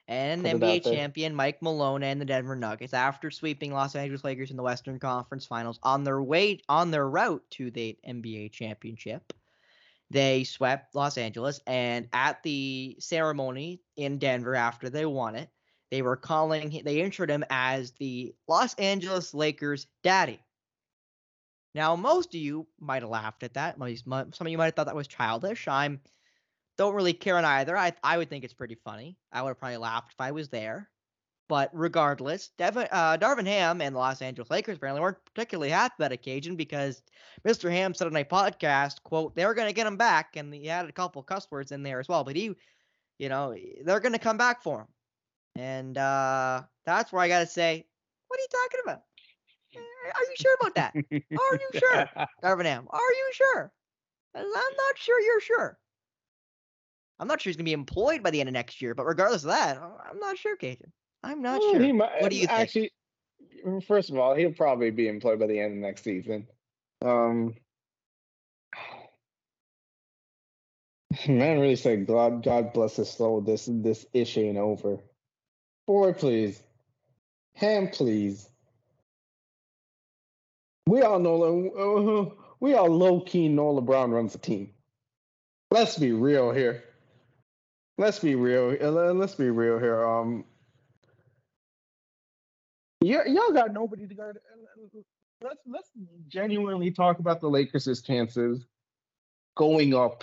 [0.08, 4.56] and NBA champion Mike Malone and the Denver Nuggets after sweeping Los Angeles Lakers in
[4.56, 9.32] the Western Conference Finals on their way on their route to the NBA championship.
[10.10, 15.50] They swept Los Angeles and at the ceremony in Denver after they won it,
[15.90, 20.40] they were calling he- they introed him as the Los Angeles Lakers daddy.
[21.74, 23.76] Now, most of you might have laughed at that.
[23.78, 25.68] Some of you might have thought that was childish.
[25.68, 26.00] I'm
[26.76, 27.76] don't really care on either.
[27.76, 29.16] I I would think it's pretty funny.
[29.32, 30.90] I would have probably laughed if I was there.
[31.48, 35.94] But regardless, Devin, uh, Darvin Ham and the Los Angeles Lakers apparently weren't particularly happy
[35.98, 37.02] that occasion because
[37.42, 37.70] Mr.
[37.70, 40.66] Ham said on a podcast, "quote They were going to get him back," and he
[40.66, 42.22] had a couple of cuss words in there as well.
[42.22, 42.54] But he,
[43.18, 44.88] you know, they're going to come back for him,
[45.58, 47.84] and uh, that's where I got to say
[48.28, 49.02] What are you talking about?
[50.14, 50.94] Are you sure about that?
[50.94, 52.10] Are you sure,
[52.42, 52.86] Darvin Ham?
[52.90, 53.72] Are you sure?
[54.34, 55.78] I'm not sure you're sure.
[57.18, 59.42] I'm not sure he's gonna be employed by the end of next year, but regardless
[59.42, 60.90] of that, I'm not sure, Kajan.
[61.22, 61.82] I'm not Well, sure.
[61.82, 62.60] he might- what do you think?
[62.60, 62.92] actually?
[63.86, 66.46] First of all, he'll probably be employed by the end of next season.
[67.02, 67.54] Um,
[71.28, 73.40] man, really said, "God, God bless his soul.
[73.40, 75.02] This this issue ain't over."
[75.88, 76.62] Boy, please,
[77.54, 78.46] Ham, please.
[80.86, 84.74] We all know, uh, we all low key know LeBron runs the team.
[85.70, 86.84] Let's be real here.
[87.96, 88.76] Let's be real.
[88.78, 90.04] uh, Let's be real here.
[90.06, 90.44] Um,
[93.00, 94.38] y'all got nobody to guard.
[95.42, 95.88] Let's let's
[96.28, 98.62] genuinely talk about the Lakers' chances
[99.56, 100.22] going up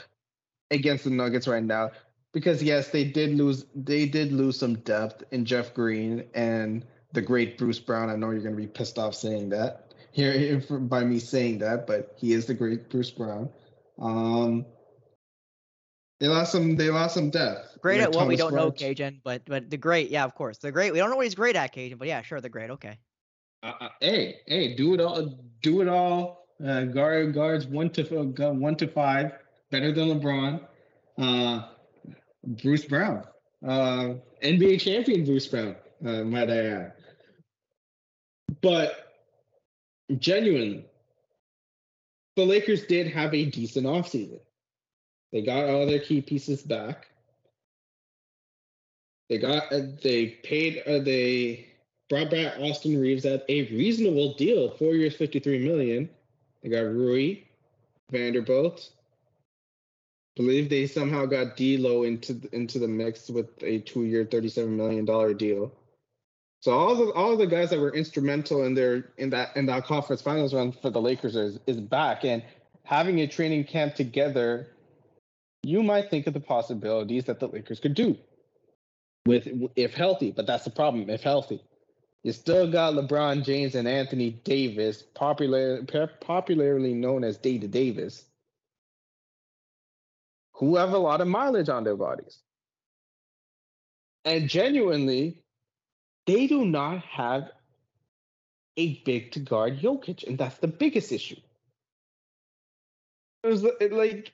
[0.70, 1.90] against the Nuggets right now.
[2.36, 3.66] Because yes, they did lose.
[3.74, 8.10] They did lose some depth in Jeff Green and the great Bruce Brown.
[8.10, 11.60] I know you're going to be pissed off saying that here here by me saying
[11.60, 13.50] that, but he is the great Bruce Brown.
[14.02, 14.66] Um,
[16.22, 16.78] they lost some.
[16.78, 17.78] They lost some depth.
[17.82, 20.58] Great Like at what we don't know, Kajan, but but the great, yeah, of course,
[20.58, 20.94] the great.
[20.94, 22.70] We don't know what he's great at, Kajan, but yeah, sure, the great.
[22.70, 22.98] Okay.
[23.62, 25.38] Uh, uh, hey, hey, do it all.
[25.62, 26.48] Do it all.
[26.66, 29.34] Uh, guard guards one to uh, one to five,
[29.70, 30.62] better than LeBron.
[31.18, 31.68] Uh,
[32.46, 33.24] Bruce Brown,
[33.66, 36.94] uh, NBA champion Bruce Brown, uh, might I add.
[38.62, 39.14] But
[40.18, 40.86] genuinely,
[42.36, 44.40] the Lakers did have a decent offseason.
[45.32, 47.08] They got all their key pieces back.
[49.30, 51.68] They got uh, they paid uh, they
[52.10, 56.10] brought back Austin Reaves at a reasonable deal, four years, fifty-three million.
[56.62, 57.38] They got Rui,
[58.12, 58.92] Vanderbilt.
[60.36, 65.34] Believe they somehow got D'Lo into into the mix with a two-year, thirty-seven million dollar
[65.34, 65.72] deal.
[66.62, 69.86] So all the all the guys that were instrumental in their in that in that
[69.86, 72.44] conference finals run for the Lakers is, is back and
[72.84, 74.68] having a training camp together.
[75.64, 78.18] You might think of the possibilities that the Lakers could do
[79.26, 81.10] with if healthy, but that's the problem.
[81.10, 81.64] If healthy,
[82.24, 85.84] you still got LeBron James and Anthony Davis, popular,
[86.20, 88.26] popularly known as Data Davis,
[90.56, 92.40] who have a lot of mileage on their bodies.
[94.24, 95.44] And genuinely,
[96.26, 97.52] they do not have
[98.78, 101.38] a big to guard Jokic, and that's the biggest issue.
[103.44, 104.34] It was like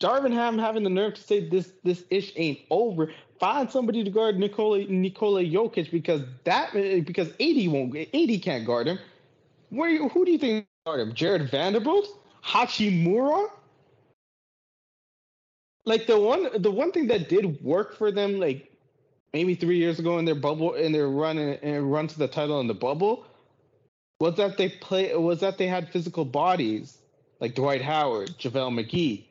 [0.00, 3.10] Darvin Ham having the nerve to say this this ish ain't over.
[3.40, 6.72] Find somebody to guard Nikola Nikola Jokic because that
[7.06, 8.98] because 80 won't 80 can't guard him.
[9.70, 11.14] Where who do you think guard him?
[11.14, 12.06] Jarred Vanderbilt?
[12.44, 13.48] Hachimura?
[15.86, 18.72] Like the one the one thing that did work for them like
[19.32, 22.60] maybe three years ago in their bubble in their run and run to the title
[22.60, 23.24] in the bubble
[24.18, 26.98] was that they play was that they had physical bodies
[27.40, 29.24] like Dwight Howard, JaVale McGee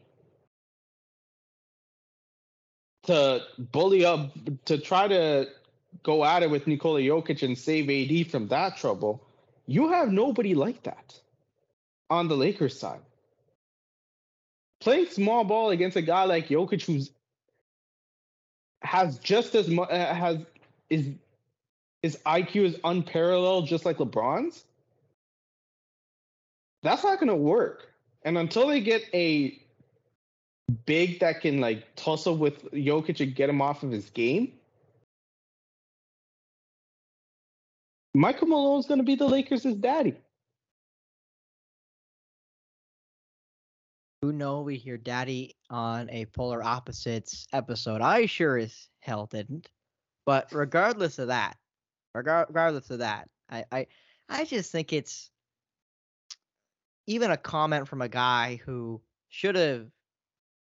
[3.05, 4.31] to bully up
[4.65, 5.47] to try to
[6.03, 9.23] go at it with Nikola Jokic and save AD from that trouble.
[9.67, 11.19] You have nobody like that
[12.09, 13.01] on the Lakers side.
[14.81, 17.11] Playing small ball against a guy like Jokic who's
[18.81, 20.39] has just as much uh, has
[20.89, 21.09] is
[22.01, 24.63] his IQ is unparalleled just like LeBron's.
[26.83, 27.91] That's not going to work.
[28.23, 29.59] And until they get a
[30.85, 34.51] big that can like tussle with Jokic and get him off of his game,
[38.13, 40.15] Michael Malone's going to be the Lakers' daddy.
[44.25, 48.01] Who know we hear daddy on a polar opposites episode.
[48.01, 49.69] I sure as hell didn't.
[50.25, 51.57] But regardless of that,
[52.15, 53.87] regardless of that, I, I
[54.27, 55.29] I just think it's
[57.05, 59.85] even a comment from a guy who should have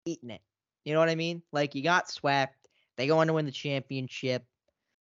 [0.04, 0.42] eaten it.
[0.84, 1.40] You know what I mean?
[1.50, 2.68] Like you got swept.
[2.98, 4.44] They go on to win the championship.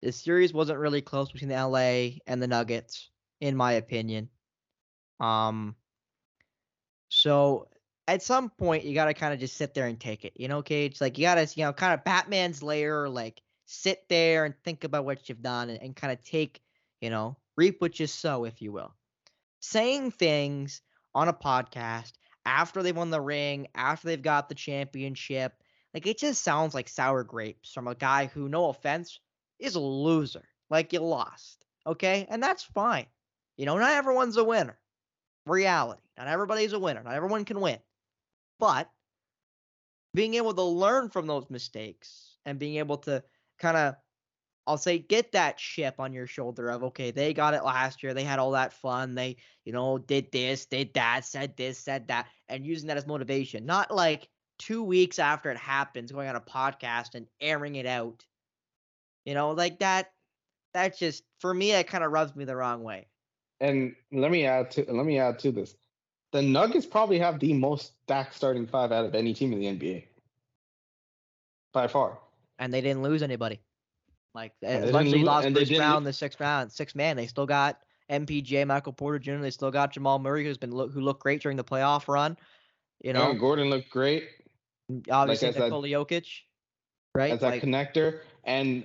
[0.03, 3.09] The series wasn't really close between the LA and the Nuggets,
[3.41, 4.29] in my opinion.
[5.19, 5.75] Um
[7.09, 7.69] so
[8.07, 10.61] at some point you gotta kind of just sit there and take it, you know,
[10.61, 11.01] Cage?
[11.01, 15.05] Like you gotta, you know, kind of Batman's lair, like sit there and think about
[15.05, 16.61] what you've done and, and kind of take,
[17.01, 18.93] you know, reap what you sow, if you will.
[19.59, 20.81] Saying things
[21.13, 22.13] on a podcast
[22.45, 25.53] after they've won the ring, after they've got the championship,
[25.93, 29.19] like it just sounds like sour grapes from a guy who, no offense,
[29.59, 30.43] is a loser.
[30.69, 31.65] Like you lost.
[31.87, 32.27] Okay?
[32.29, 33.05] And that's fine.
[33.57, 34.77] You know, not everyone's a winner.
[35.45, 36.01] Reality.
[36.17, 37.03] Not everybody's a winner.
[37.03, 37.79] Not everyone can win.
[38.59, 38.89] But
[40.13, 43.23] being able to learn from those mistakes and being able to
[43.59, 43.95] kind of
[44.67, 48.13] I'll say get that chip on your shoulder of okay, they got it last year.
[48.13, 49.13] They had all that fun.
[49.13, 53.05] They, you know, did this, did that, said this, said that, and using that as
[53.05, 53.65] motivation.
[53.65, 58.25] Not like two weeks after it happens, going on a podcast and airing it out.
[59.25, 60.11] You know, like that.
[60.73, 63.07] That just for me, it kind of rubs me the wrong way.
[63.61, 65.75] And let me add to let me add to this.
[66.35, 69.67] The Nuggets probably have the most stacked starting five out of any team in the
[69.67, 70.03] NBA.
[71.71, 72.19] By far.
[72.59, 73.61] And they didn't lose anybody.
[74.33, 77.27] Like as much as they lost they first didn't- the sixth round, six man, they
[77.27, 79.37] still got MPJ, Michael Porter Jr.
[79.37, 82.35] They still got Jamal Murray, who's been who looked great during the playoff run.
[83.01, 84.27] You know, Aaron Gordon looked great
[85.09, 86.27] obviously that- Nikola Jokic,
[87.15, 87.31] right?
[87.31, 88.23] as that Like, connector.
[88.43, 88.83] And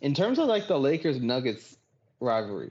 [0.00, 1.76] in terms of like the Lakers Nuggets
[2.20, 2.70] rivalry,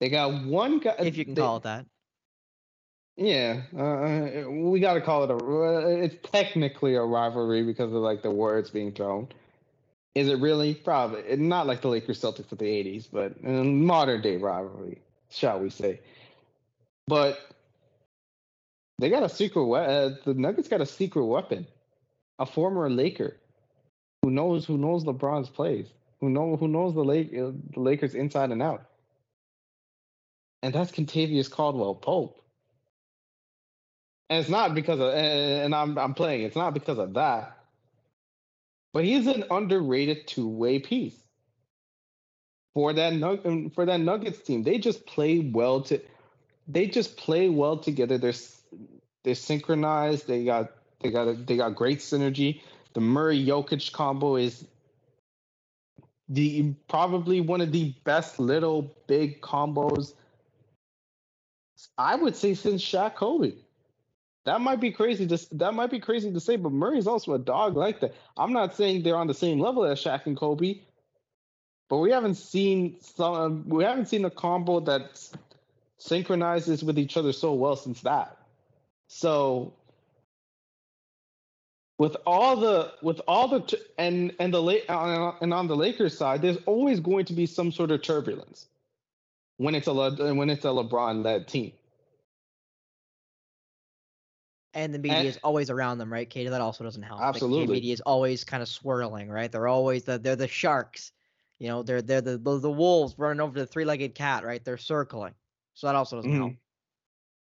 [0.00, 0.94] they got one guy.
[1.00, 1.84] if you can they- call it that.
[3.16, 5.36] Yeah, uh, we got to call it a.
[5.36, 9.28] uh, It's technically a rivalry because of like the words being thrown.
[10.14, 10.74] Is it really?
[10.74, 15.60] Probably not like the Lakers Celtics of the '80s, but a modern day rivalry, shall
[15.60, 16.00] we say?
[17.06, 17.38] But
[18.98, 19.64] they got a secret.
[19.66, 21.66] We- uh, the Nuggets got a secret weapon,
[22.38, 23.36] a former Laker,
[24.22, 25.88] who knows who knows LeBron's plays,
[26.20, 28.86] who know who knows the Lake uh, the Lakers inside and out,
[30.62, 32.45] and that's Kentavious Caldwell Pope.
[34.30, 36.42] And it's not because of, and I'm I'm playing.
[36.42, 37.56] It's not because of that,
[38.92, 41.18] but he's an underrated two way piece
[42.74, 44.62] for that Nug- um, for that Nuggets team.
[44.64, 46.00] They just play well to,
[46.68, 48.18] they just play well together.
[48.18, 48.34] They're
[49.24, 50.26] they're synchronized.
[50.28, 52.62] They got they got they got great synergy.
[52.94, 54.66] The Murray Jokic combo is
[56.28, 60.14] the probably one of the best little big combos.
[61.98, 63.52] I would say since Shaq Kobe.
[64.46, 67.38] That might be crazy to that might be crazy to say, but Murray's also a
[67.38, 68.14] dog like that.
[68.36, 70.80] I'm not saying they're on the same level as Shaq and Kobe,
[71.88, 75.20] but we haven't seen some we haven't seen a combo that
[75.98, 78.38] synchronizes with each other so well since that.
[79.08, 79.74] So
[81.98, 86.16] with all the with all the and and the late uh, and on the Lakers
[86.16, 88.66] side, there's always going to be some sort of turbulence
[89.56, 91.72] when it's a Le- when it's a LeBron led team.
[94.76, 96.50] And the media And- is always around them, right, Katie?
[96.50, 97.18] That also doesn't help.
[97.18, 97.76] Like, the Absolutely.
[97.76, 99.50] media is always kind of swirling, right?
[99.50, 101.12] They're always the they're the sharks.
[101.58, 104.62] You know, they're they're the the, the wolves running over the three legged cat, right?
[104.62, 105.34] They're circling.
[105.74, 106.52] So that also doesn't help.
[106.52, 106.56] Mhm.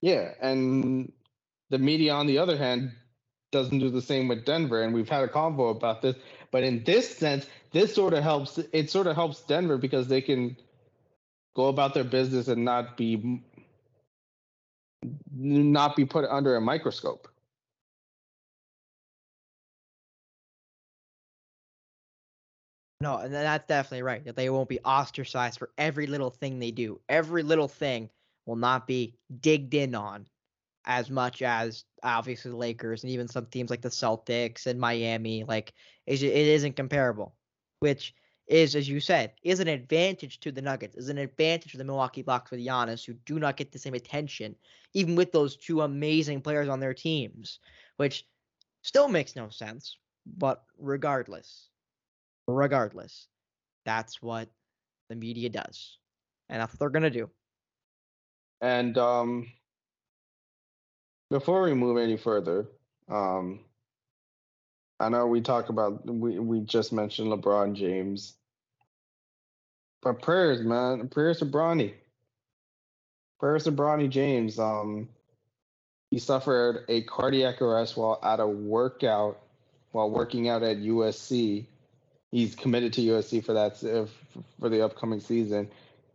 [0.02, 1.14] Yeah, and
[1.70, 2.92] the media, on the other hand,
[3.52, 6.16] doesn't do the same with Denver, and we've had a convo about this.
[6.50, 8.58] But in this sense, this sort of helps.
[8.74, 10.58] It sort of helps Denver because they can
[11.56, 13.44] go about their business and not be
[15.34, 17.28] not be put under a microscope.
[23.02, 24.24] No, and that's definitely right.
[24.26, 27.02] That they won't be ostracized for every little thing they do.
[27.10, 28.10] Every little thing
[28.46, 30.28] will not be digged in on
[30.86, 35.44] as much as obviously the Lakers and even some teams like the Celtics and Miami.
[35.44, 35.74] Like
[36.06, 37.34] it isn't comparable,
[37.80, 38.14] which
[38.52, 41.86] is, as you said, is an advantage to the Nuggets, is an advantage to the
[41.86, 44.58] Milwaukee Bucks with Giannis, who do not get the same attention,
[44.94, 47.60] even with those two amazing players on their teams,
[47.96, 48.28] which
[48.82, 49.96] still makes no sense.
[50.38, 51.70] But regardless,
[52.46, 53.28] regardless,
[53.86, 54.50] that's what
[55.08, 55.98] the media does.
[56.50, 57.30] And that's what they're going to do.
[58.60, 59.48] And um,
[61.30, 62.68] before we move any further,
[63.10, 63.62] um,
[65.00, 68.36] I know we talk about we we just mentioned LeBron James,
[70.02, 71.94] but prayers, man, prayers to Bronny.
[73.40, 74.60] Prayers to Bronny James.
[74.60, 75.10] Um,
[76.10, 79.40] he suffered a cardiac arrest while at a workout,
[79.92, 81.66] while working out at USC.
[82.32, 83.78] He's committed to USC for that
[84.60, 85.70] for the upcoming season.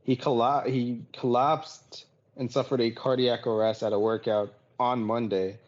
[0.05, 5.59] He colla- he collapsed and suffered a cardiac arrest at a workout on Monday.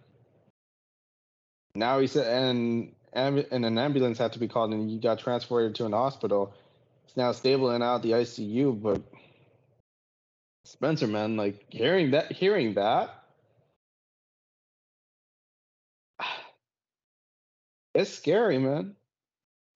[1.74, 5.74] Now he said, and and an ambulance had to be called, and he got transported
[5.76, 6.52] to an hospital.
[7.08, 8.82] He's now stable and out the ICU.
[8.82, 9.00] But
[10.64, 13.24] Spencer, man, like hearing that, hearing that,
[17.94, 18.94] it's scary, man.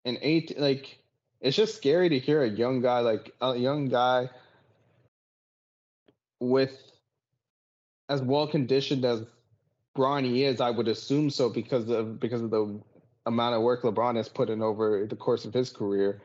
[0.05, 0.99] And eight, like,
[1.41, 4.29] it's just scary to hear a young guy, like a young guy
[6.39, 6.79] with
[8.11, 9.23] as well conditioned as
[9.97, 12.79] Bronny is, I would assume so because of because of the
[13.25, 16.21] amount of work LeBron has put in over the course of his career.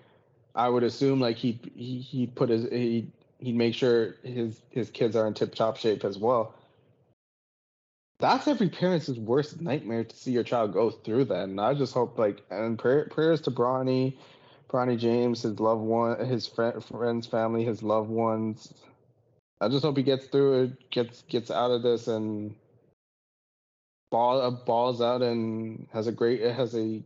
[0.57, 3.07] I would assume like he he he put his he
[3.39, 6.51] he'd make sure his his kids are in tip top shape as well.
[8.19, 11.43] That's every parent's worst nightmare to see your child go through that.
[11.43, 14.15] And I just hope like and prayer, prayers to Bronny,
[14.69, 18.73] Bronny James, his loved one, his friend, friends, family, his loved ones.
[19.61, 22.55] I just hope he gets through it, gets gets out of this, and
[24.09, 27.03] ball balls out and has a great has a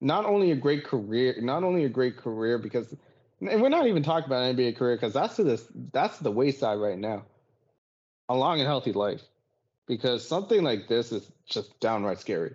[0.00, 2.94] not only a great career, not only a great career because,
[3.40, 6.78] and we're not even talking about NBA career because that's to this that's the wayside
[6.78, 7.24] right now.
[8.28, 9.22] A long and healthy life,
[9.86, 12.54] because something like this is just downright scary.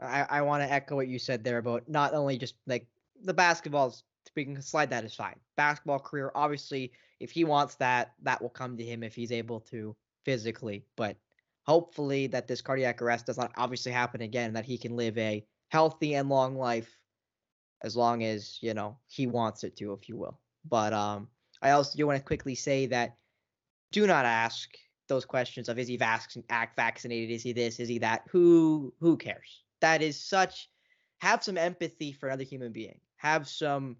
[0.00, 2.86] I, I want to echo what you said there about not only just like
[3.22, 4.02] the basketballs,
[4.34, 5.36] we can slide that aside.
[5.56, 9.60] Basketball career, obviously, if he wants that, that will come to him if he's able
[9.60, 10.84] to physically.
[10.96, 11.16] But
[11.66, 15.44] hopefully, that this cardiac arrest does not obviously happen again, that he can live a
[15.68, 16.90] healthy and long life
[17.82, 20.40] as long as, you know, he wants it to, if you will.
[20.68, 21.28] But um,
[21.62, 23.16] I also do want to quickly say that
[23.92, 24.68] do not ask
[25.08, 26.32] those questions of is he vac-
[26.76, 28.24] vaccinated, is he this, is he that?
[28.30, 29.62] Who who cares?
[29.80, 30.68] that is such
[31.18, 33.00] have some empathy for another human being.
[33.16, 33.96] Have some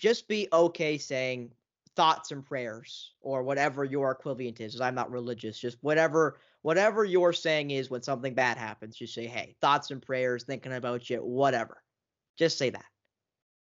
[0.00, 1.52] just be okay saying
[1.96, 4.80] thoughts and prayers or whatever your equivalent is.
[4.80, 9.26] I'm not religious, just whatever whatever you're saying is when something bad happens, just say,
[9.26, 11.82] "Hey, thoughts and prayers, thinking about you, whatever."
[12.38, 12.84] Just say that.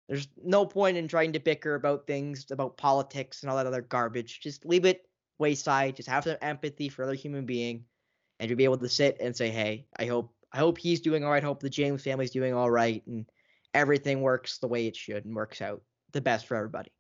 [0.08, 3.82] There's no point in trying to bicker about things, about politics and all that other
[3.82, 4.40] garbage.
[4.42, 5.08] Just leave it
[5.38, 5.96] wayside.
[5.96, 7.86] Just have some empathy for other human being
[8.40, 11.24] and to be able to sit and say, "Hey, I hope I hope he's doing
[11.24, 11.44] all right.
[11.44, 13.30] Hope the James family's doing all right, and
[13.74, 15.82] everything works the way it should and works out
[16.14, 16.92] the best for everybody.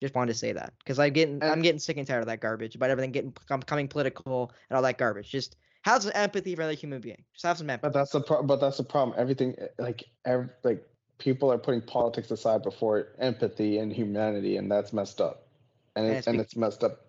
[0.00, 2.40] Just wanted to say that because I'm getting I'm getting sick and tired of that
[2.40, 5.28] garbage about everything getting becoming political and all that garbage.
[5.28, 7.24] Just have some empathy for another human being.
[7.32, 7.92] Just have some empathy.
[7.92, 9.16] But that's the pro- but that's the problem.
[9.18, 10.86] Everything eh, like every, like
[11.18, 15.48] people are putting politics aside before empathy and humanity, and that's messed up.
[15.96, 17.06] And, and, it, it's, and it's messed up.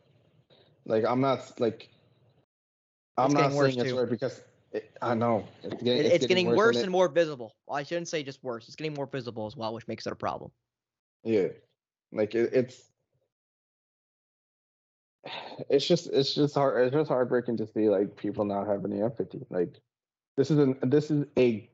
[0.85, 1.89] Like I'm not like
[3.17, 6.47] I'm not saying it's right because it, I know it's getting, it's, it's getting, getting,
[6.47, 7.55] worse, worse and, more visible.
[7.67, 8.67] Well, I shouldn't say just worse.
[8.67, 10.51] It's getting more visible as well, which makes it a problem.
[11.23, 11.49] Yeah,
[12.11, 12.81] like it, it's
[15.69, 19.01] it's just it's just hard it's just heartbreaking to see like people not have any
[19.01, 19.41] empathy.
[19.49, 19.75] Like
[20.37, 21.69] this is an this is a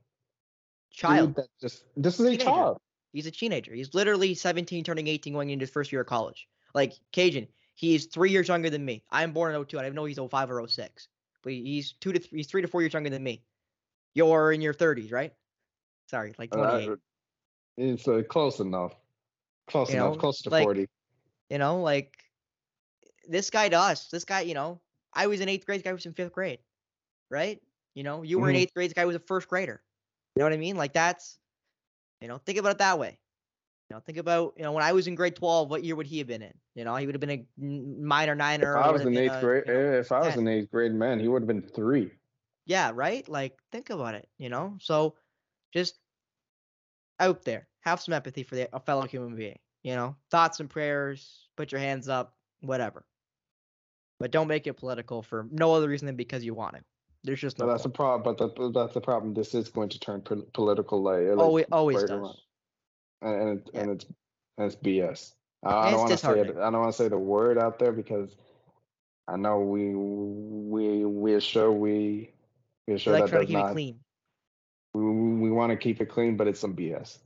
[0.92, 2.46] child that just this is a teenager.
[2.46, 2.78] child.
[3.14, 3.74] He's a teenager.
[3.74, 6.50] He's literally 17, turning 18, going into his first year of college.
[6.74, 9.04] Like Kajan, he's three years younger than me.
[9.10, 9.80] I'm born in 02.
[9.80, 11.08] I know he's 05 or 06
[11.46, 13.42] but he's two to three, he's three to four years younger than me.
[14.16, 15.32] You're in your 30s, right?
[16.10, 16.90] Sorry, like 28.
[16.90, 16.96] Uh,
[17.78, 18.94] it's uh, close enough.
[19.68, 20.14] Close you enough.
[20.14, 20.88] Know, close to like, 40.
[21.50, 22.18] You know, like
[23.28, 24.82] this guy to us, this guy, you know,
[25.14, 26.60] I was in eighth grade, this guy was in fifth grade,
[27.30, 27.62] right?
[27.94, 28.56] You know, you were mm-hmm.
[28.56, 29.82] in eighth grade, this guy was a first grader.
[30.36, 30.76] You know what I mean?
[30.76, 31.38] Like that's,
[32.22, 33.18] you know, think about it that way.
[33.90, 36.08] You know, think about you know when I was in grade twelve, what year would
[36.08, 36.54] he have been in?
[36.74, 38.76] You know, he would have been a minor niner.
[38.76, 40.40] If I was in eighth grade, you know, if I was 10.
[40.40, 42.12] in eighth grade, man, he would have been three.
[42.66, 43.28] Yeah, right.
[43.30, 44.28] Like think about it.
[44.40, 45.14] You know, so
[45.72, 46.00] just
[47.20, 49.60] out there, have some empathy for the, a fellow human being.
[49.84, 51.48] You know, thoughts and prayers.
[51.56, 53.06] Put your hands up, whatever.
[54.20, 56.82] But don't make it political for no other reason than because you want to.
[57.24, 57.68] There's just no.
[57.68, 57.94] That's point.
[57.94, 58.36] the problem.
[58.38, 59.34] But the, that's the problem.
[59.34, 61.02] This is going to turn po- political.
[61.02, 62.12] Like, oh, it always does.
[62.12, 62.38] Around
[63.22, 63.82] and it, yeah.
[63.82, 64.06] and it's
[64.58, 65.34] and it's BS.
[65.64, 66.58] I, I don't want to say it.
[66.58, 68.36] I don't want to say the word out there because
[69.28, 72.34] I know we we we assure we
[72.88, 73.74] we assure like that does not.
[73.74, 74.00] clean.
[74.94, 77.20] We, we want to keep it clean, but it's some BS.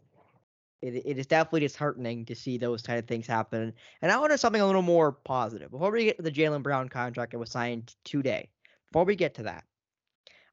[0.81, 3.73] It, it is definitely disheartening to see those kind of things happen.
[4.01, 5.71] And I want to something a little more positive.
[5.71, 8.49] Before we get to the Jaylen Brown contract that was signed today,
[8.91, 9.65] before we get to that,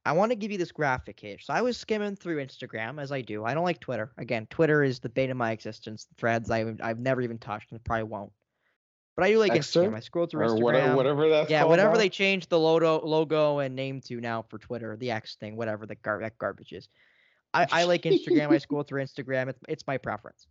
[0.05, 1.39] I want to give you this graphic here.
[1.41, 3.45] So I was skimming through Instagram as I do.
[3.45, 4.13] I don't like Twitter.
[4.19, 6.07] Again, Twitter is the bane of my existence.
[6.17, 8.33] Threads I've I've never even touched and probably won't.
[9.17, 9.97] But I do like Instagram.
[9.97, 10.63] I scroll through Instagram.
[10.63, 11.51] Whatever, whatever that's called.
[11.51, 15.37] yeah, whatever they changed the logo logo and name to now for Twitter, the X
[15.37, 16.89] thing, whatever the gar- that garbage is.
[17.57, 18.51] I, I like Instagram.
[18.51, 19.49] I scroll through Instagram.
[19.49, 20.47] It's, it's my preference.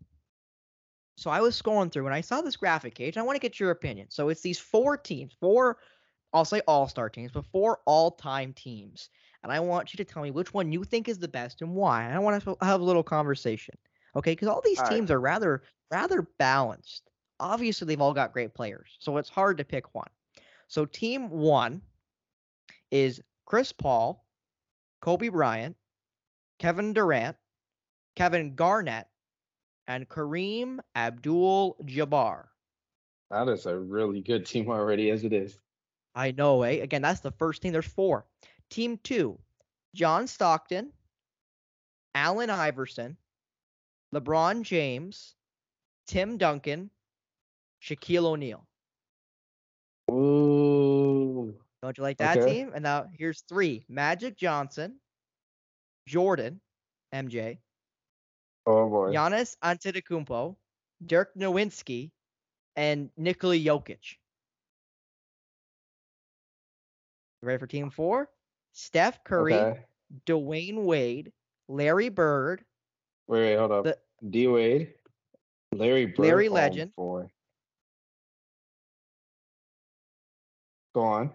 [1.17, 3.17] So I was scrolling through and I saw this graphic page.
[3.17, 4.07] I want to get your opinion.
[4.09, 5.77] So it's these four teams, four,
[6.33, 9.09] I'll say all star teams, but four all time teams
[9.45, 11.75] and I want you to tell me which one you think is the best and
[11.75, 12.05] why.
[12.05, 13.75] And I want to have a little conversation,
[14.15, 14.31] okay?
[14.31, 15.15] Because all these all teams right.
[15.15, 17.03] are rather rather balanced.
[17.39, 20.09] Obviously, they've all got great players, so it's hard to pick one.
[20.67, 21.83] So team one
[22.89, 24.25] is Chris Paul,
[24.99, 25.75] Kobe Bryant,
[26.59, 27.35] Kevin Durant,
[28.15, 29.07] Kevin Garnett,
[29.87, 32.45] and Kareem Abdul-Jabbar.
[33.31, 35.59] That is a really good team already, as it is.
[36.15, 36.81] I know, eh?
[36.81, 37.73] Again, that's the first team.
[37.73, 38.25] There's four.
[38.69, 39.37] Team two,
[39.93, 40.91] John Stockton,
[42.15, 43.17] Allen Iverson,
[44.13, 45.35] LeBron James,
[46.07, 46.89] Tim Duncan,
[47.83, 48.65] Shaquille O'Neal.
[50.09, 51.53] Ooh.
[51.81, 52.53] Don't you like that okay.
[52.53, 52.71] team?
[52.73, 54.95] And now here's three Magic Johnson,
[56.15, 56.61] Jordan,
[57.13, 57.57] MJ,
[58.67, 59.13] Oh boy.
[59.13, 60.55] Giannis Antetokounmpo,
[61.05, 62.11] Dirk Nowitzki,
[62.75, 64.17] and Nikola Jokic.
[67.41, 68.29] Ready for team four?
[68.73, 69.79] Steph Curry, Okay.
[70.25, 71.31] Dwyane Wade,
[71.67, 72.63] Larry Bird,
[73.27, 73.83] Wait, wait, hold up.
[73.85, 73.99] The-
[74.29, 74.93] D Wade,
[75.71, 76.19] Larry Bird.
[76.19, 76.95] Larry oh, Legend.
[76.95, 77.27] boy.
[80.93, 81.33] Go on.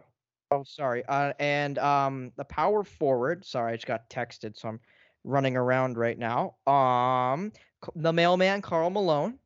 [0.50, 1.04] Oh, sorry.
[1.06, 3.44] Uh, and um, the power forward.
[3.44, 4.80] Sorry, I just got texted, so I'm
[5.22, 6.56] running around right now.
[6.66, 7.52] Um,
[7.94, 9.38] the mailman Karl Malone,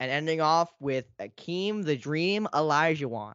[0.00, 3.34] and ending off with Akeem the Dream Olajuwon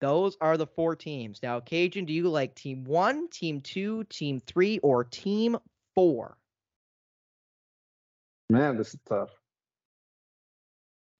[0.00, 1.40] Those are the four teams.
[1.42, 5.56] Now, Kajan, do you like team one, team two, team three, or team
[5.94, 6.36] four?
[8.50, 9.30] Man, this is tough.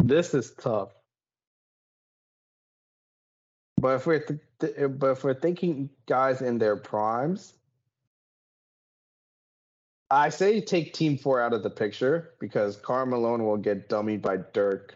[0.00, 0.90] This is tough.
[3.84, 7.52] But if we're th- th- but if we're thinking guys in their primes,
[10.10, 14.22] I say take Team Four out of the picture because Karl Malone will get dummied
[14.22, 14.94] by Dirk.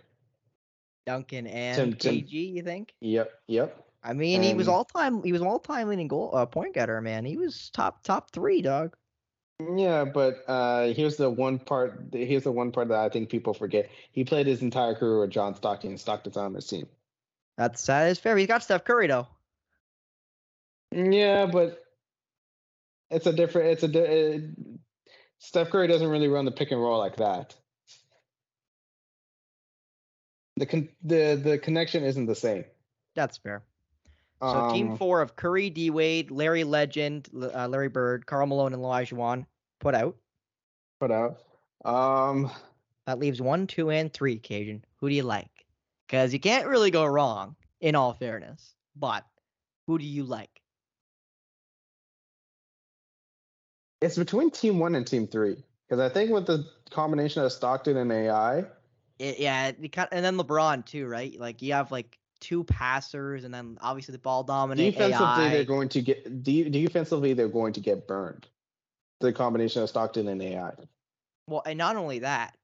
[1.04, 2.94] Duncan and Tim- Tim- KG, you think?
[3.02, 3.86] Yep, yep.
[4.02, 5.22] I mean, he was all time.
[5.22, 7.26] He was all time leading goal uh, point getter, man.
[7.26, 8.96] He was top top three, dog.
[9.76, 12.04] Yeah, but uh, here's the one part.
[12.14, 13.90] Here's the one part that I think people forget.
[14.12, 15.90] He played his entire career with John Stockton.
[15.90, 16.86] and Stockton's on his team.
[17.58, 18.36] That's that is fair.
[18.36, 19.26] He's got Steph Curry though.
[20.92, 21.84] Yeah, but
[23.10, 23.68] it's a different.
[23.70, 23.88] It's a.
[23.88, 24.38] di- uh,
[25.40, 27.56] Steph Curry doesn't really run the pick and roll like that.
[30.56, 32.64] The con- the the connection isn't the same.
[33.16, 33.62] That's fair.
[34.40, 38.72] So team Um, four of Curry, D Wade, Larry Legend, uh, Larry Bird, Karl Malone,
[38.72, 38.80] and
[39.18, 39.46] Wan
[39.80, 40.16] put out.
[41.00, 41.40] Put out.
[41.84, 42.52] Um,
[43.06, 44.38] That leaves one, two, and three.
[44.38, 45.57] Kajan, who do you like?
[46.08, 47.54] Because you can't really go wrong.
[47.80, 49.24] In all fairness, but
[49.86, 50.50] who do you like?
[54.00, 55.56] it's between team one and team three
[55.88, 58.64] because I think with the combination of Stockton and AI,
[59.18, 61.38] It, yeah, it and then LeBron too, right?
[61.38, 65.50] Like you have like two passers, and then obviously the ball dominant defensively AI.
[65.50, 68.46] they're going to get de- defensively they're going to get burned.
[69.20, 70.74] The combination of Stockton and AI.
[71.48, 72.56] Well, and not only that,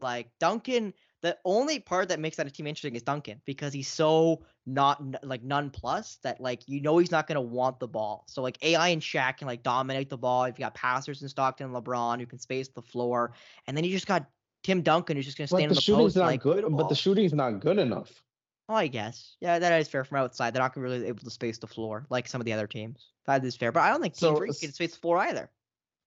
[0.00, 3.88] like Duncan, the only part that makes that a team interesting is Duncan because he's
[3.88, 8.24] so not like nonplussed that like you know he's not gonna want the ball.
[8.28, 10.44] So like AI and Shaq can like dominate the ball.
[10.44, 13.32] If you got passers in Stockton and LeBron who can space the floor,
[13.66, 14.26] and then you just got
[14.62, 16.64] Tim Duncan who's just gonna But stand the in the shooting's post not like good.
[16.70, 18.22] But the shooting's not good enough.
[18.68, 19.36] Oh, I guess.
[19.40, 20.54] Yeah, that is fair from outside.
[20.54, 23.08] They're not gonna really able to space the floor like some of the other teams.
[23.26, 23.72] That is fair.
[23.72, 25.50] But I don't think Team So, Three can space the floor either.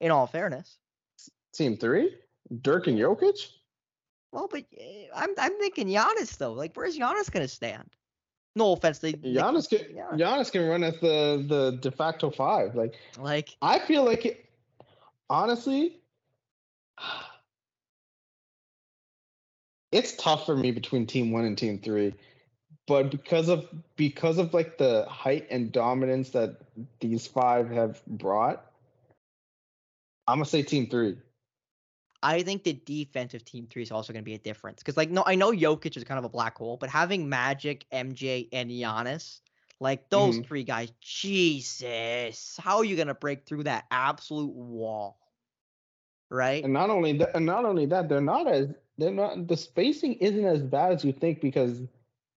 [0.00, 0.78] In all fairness.
[1.54, 2.16] Team three,
[2.62, 3.50] Dirk and Jokic.
[4.32, 6.54] Well, but eh, I'm I'm thinking Giannis though.
[6.54, 7.88] Like, where's Giannis gonna stand?
[8.56, 10.08] No offense, they they- Giannis can yeah.
[10.12, 12.74] Giannis can run as the the de facto five.
[12.74, 14.44] Like like I feel like it,
[15.28, 16.00] honestly,
[19.92, 22.14] it's tough for me between team one and team three.
[22.88, 26.56] But because of because of like the height and dominance that
[27.00, 28.64] these five have brought,
[30.26, 31.16] I'm gonna say team three.
[32.22, 35.24] I think the defensive team three is also gonna be a difference because like no,
[35.26, 39.40] I know Jokic is kind of a black hole, but having Magic, MJ, and Giannis,
[39.80, 40.46] like those Mhm.
[40.46, 45.18] three guys, Jesus, how are you gonna break through that absolute wall?
[46.30, 46.64] Right?
[46.64, 48.68] And not only that, and not only that, they're not as
[48.98, 51.82] they're not the spacing isn't as bad as you think because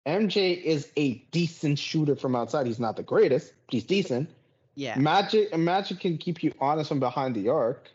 [0.07, 2.66] MJ is a decent shooter from outside.
[2.66, 4.30] He's not the greatest, but he's decent.
[4.74, 4.97] yeah.
[4.99, 7.91] Magic Magic can keep you honest from behind the arc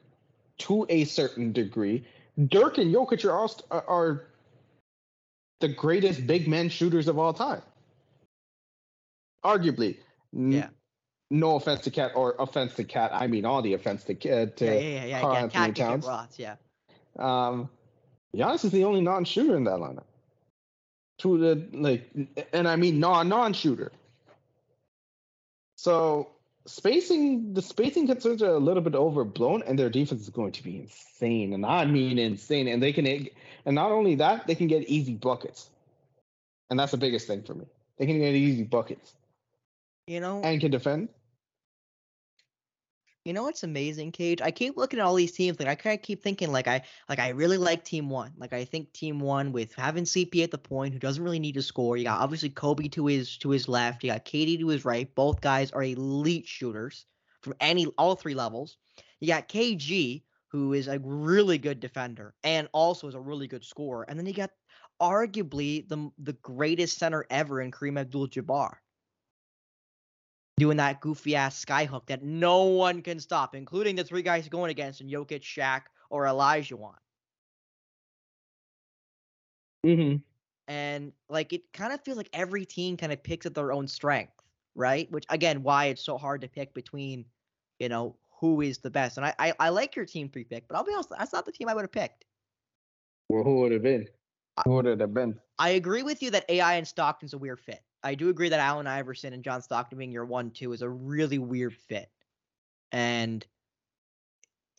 [0.60, 2.06] to a certain degree.
[2.48, 4.26] Dirk and Jokic are all, are,
[5.60, 7.62] the greatest big men shooters of all time.
[9.44, 9.98] Arguably.
[10.36, 10.70] N- Yeah.
[11.32, 13.12] No offense to Cat or offense to Cat.
[13.14, 14.58] I mean all the offense to Cat.
[14.58, 15.48] To, yeah, yeah, yeah, yeah, Karl yeah.
[15.48, 16.06] Cat Towns.
[16.06, 16.56] rots, yeah.
[17.20, 17.70] Um,
[18.36, 20.06] Giannis is the only non-shooter in that lineup.
[21.20, 22.10] To the like,
[22.54, 23.92] and I mean non non-shooter.
[25.76, 26.30] So
[26.70, 30.64] spacing, the spacing concerns are a little bit overblown, and their defense is going to
[30.64, 32.68] be insane, and I mean insane.
[32.68, 33.06] And they can,
[33.66, 35.70] and not only that, they can get easy buckets,
[36.70, 37.66] and that's the biggest thing for me.
[37.98, 39.14] They can get easy buckets
[40.08, 41.10] You know, and can defend.
[43.30, 44.42] You know what's amazing, Cage?
[44.42, 45.60] I keep looking at all these teams.
[45.60, 48.34] Like I kind of keep thinking, like I like I really like Team One.
[48.36, 51.54] Like I think Team One with having CP at the point, who doesn't really need
[51.54, 51.96] to score.
[51.96, 54.04] You got obviously Kobe to his to his left.
[54.04, 55.14] You got Katie to his right.
[55.14, 57.06] Both guys are elite shooters
[57.44, 58.78] from any all three levels.
[59.20, 63.64] You got KG, who is a really good defender and also is a really good
[63.64, 64.08] scorer.
[64.10, 64.50] And then you got
[65.00, 68.78] arguably the the greatest center ever in Kareem Abdul-Jabbar.
[70.60, 74.70] Doing that goofy ass skyhook that no one can stop, including the three guys going
[74.70, 76.94] against in Jokic, Shaq, or Olajuwon.
[79.86, 80.18] Mm-hmm.
[80.68, 83.88] And like it kind of feels like every team kind of picks at their own
[83.88, 84.34] strength,
[84.76, 85.10] right?
[85.12, 87.26] Which again, why it's so hard to pick between,
[87.80, 89.18] you know, who is the best.
[89.18, 91.46] And I I, I like your team three pick, but I'll be honest, that's not
[91.46, 92.26] the team I would have picked.
[93.30, 94.08] Well, who would have been?
[94.66, 95.40] Who would it have been?
[95.58, 97.82] I agree with you that AI and Stockton's a weird fit.
[98.04, 100.90] I do agree that Allen Iverson and John Stockton being your one two is a
[100.90, 102.10] really weird fit.
[102.92, 103.46] And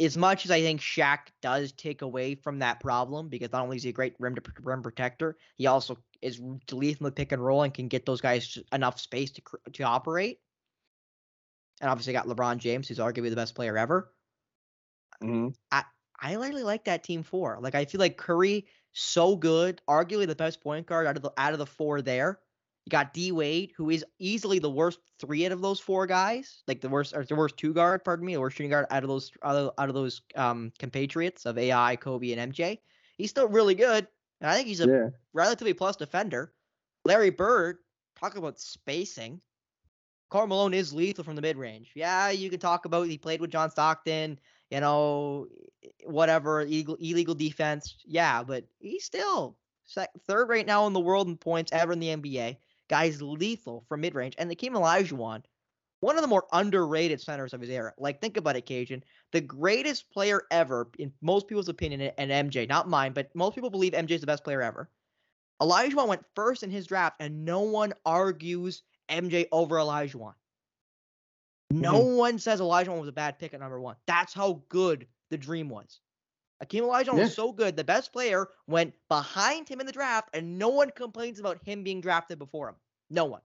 [0.00, 3.76] as much as I think Shaq does take away from that problem because not only
[3.76, 6.40] is he a great rim to rim protector, he also is
[6.72, 9.42] lethal in the pick and roll and can get those guys enough space to
[9.72, 10.38] to operate.
[11.80, 14.12] And obviously got LeBron James, who's arguably the best player ever.
[15.22, 15.48] Mm-hmm.
[15.70, 15.84] I
[16.20, 17.58] I really like that team four.
[17.60, 21.32] Like I feel like Curry so good, arguably the best point guard out of the
[21.36, 22.38] out of the four there.
[22.86, 26.62] You got D Wade, who is easily the worst three out of those four guys,
[26.66, 29.02] like the worst or the worst two guard, pardon me, the worst shooting guard out
[29.02, 32.80] of those out of, out of those um compatriots of AI, Kobe, and MJ.
[33.16, 34.08] He's still really good,
[34.40, 35.10] and I think he's a Yeah.
[35.32, 36.54] relatively plus defender.
[37.04, 37.78] Larry Bird,
[38.16, 39.40] talk about spacing.
[40.30, 41.92] Karl Malone is lethal from the mid range.
[41.94, 44.38] Yeah, you can talk about he played with John Stockton,
[44.70, 45.48] you know,
[46.04, 47.96] whatever illegal illegal defense.
[48.04, 49.58] Yeah, but he's still
[50.26, 52.58] third right now in the world in points ever in the NBA.
[52.90, 55.44] Guy's lethal from mid range, and Hakeem Olajuwon,
[56.00, 57.94] one of the more underrated centers of his era.
[57.96, 62.68] Like think about it, Kajan, the greatest player ever in most people's opinion, and MJ,
[62.68, 64.90] not mine, but most people believe MJ is the best player ever.
[65.62, 70.34] Olajuwon went first in his draft, and no one argues MJ over Elijah Olajuwon.
[71.70, 72.16] No mm-hmm.
[72.16, 73.94] one says Elijah Olajuwon was a bad pick at number one.
[74.06, 76.00] That's how good the dream was.
[76.62, 77.24] Akeem Olajuwon Yeah.
[77.24, 80.90] was so good, the best player went behind him in the draft, and no one
[80.90, 82.76] complains about him being drafted before him.
[83.08, 83.40] No one.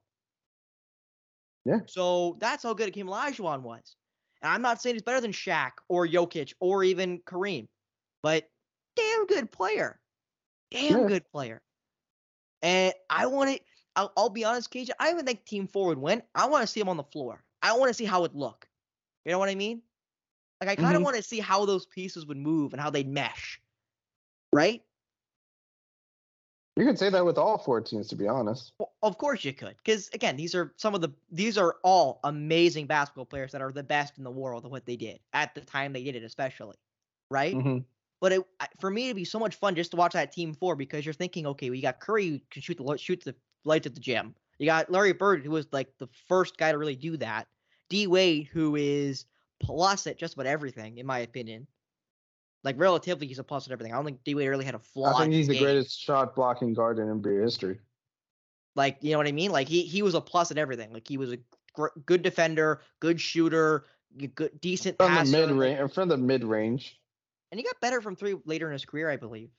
[1.64, 1.80] Yeah.
[1.88, 3.96] So that's how good Akeem Olajuwon was.
[4.42, 7.68] And I'm not saying he's better than Shaq or Jokic or even Kareem,
[8.22, 8.50] but
[8.96, 10.00] damn good player.
[10.72, 11.08] Damn Yeah.
[11.08, 11.62] good player.
[12.62, 13.64] And I want to,
[13.96, 16.22] I'll, I'll be honest, Cage, I even think Team 4 would win.
[16.34, 17.44] I want to see him on the floor.
[17.62, 18.68] I want to see how it look.
[19.24, 19.82] You know what I mean?
[20.66, 21.06] Like, I kind of Mhm.
[21.06, 23.62] want to see how those pieces would move and how they'd mesh.
[24.52, 24.84] Right?
[26.78, 28.74] You could say that with all four teams, to be honest.
[28.80, 32.20] Well, of course you could, because again, these are some of the these are all
[32.26, 35.56] amazing basketball players that are the best in the world at what they did at
[35.56, 36.76] the time they did it, especially,
[37.30, 37.56] right?
[37.56, 37.78] Mm-hmm.
[38.20, 38.42] But it,
[38.80, 41.14] for me, it'd be so much fun just to watch that team four because you're
[41.14, 44.36] thinking, okay, well, got Curry who can shoot the shoot the lights at the gym.
[44.58, 47.48] You got Larry Bird who was like the first guy to really do that.
[47.88, 49.26] D Wade who is
[49.60, 51.68] plus at just about everything, in my opinion.
[52.64, 53.94] Like relatively, he's a plus at everything.
[53.94, 55.16] I don't think D Wade really had a flaw.
[55.16, 55.64] I think he's the game.
[55.64, 57.80] greatest shot blocking guard in NBA history.
[58.76, 59.52] Like, you know what I mean?
[59.52, 60.92] Like he he was a plus at everything.
[60.92, 61.38] Like he was a
[61.74, 63.86] gr- good defender, good shooter,
[64.34, 65.32] good decent From passer.
[65.32, 67.00] the mid range, uh, from the mid range.
[67.52, 69.52] and he got better from three later in his career, I believe.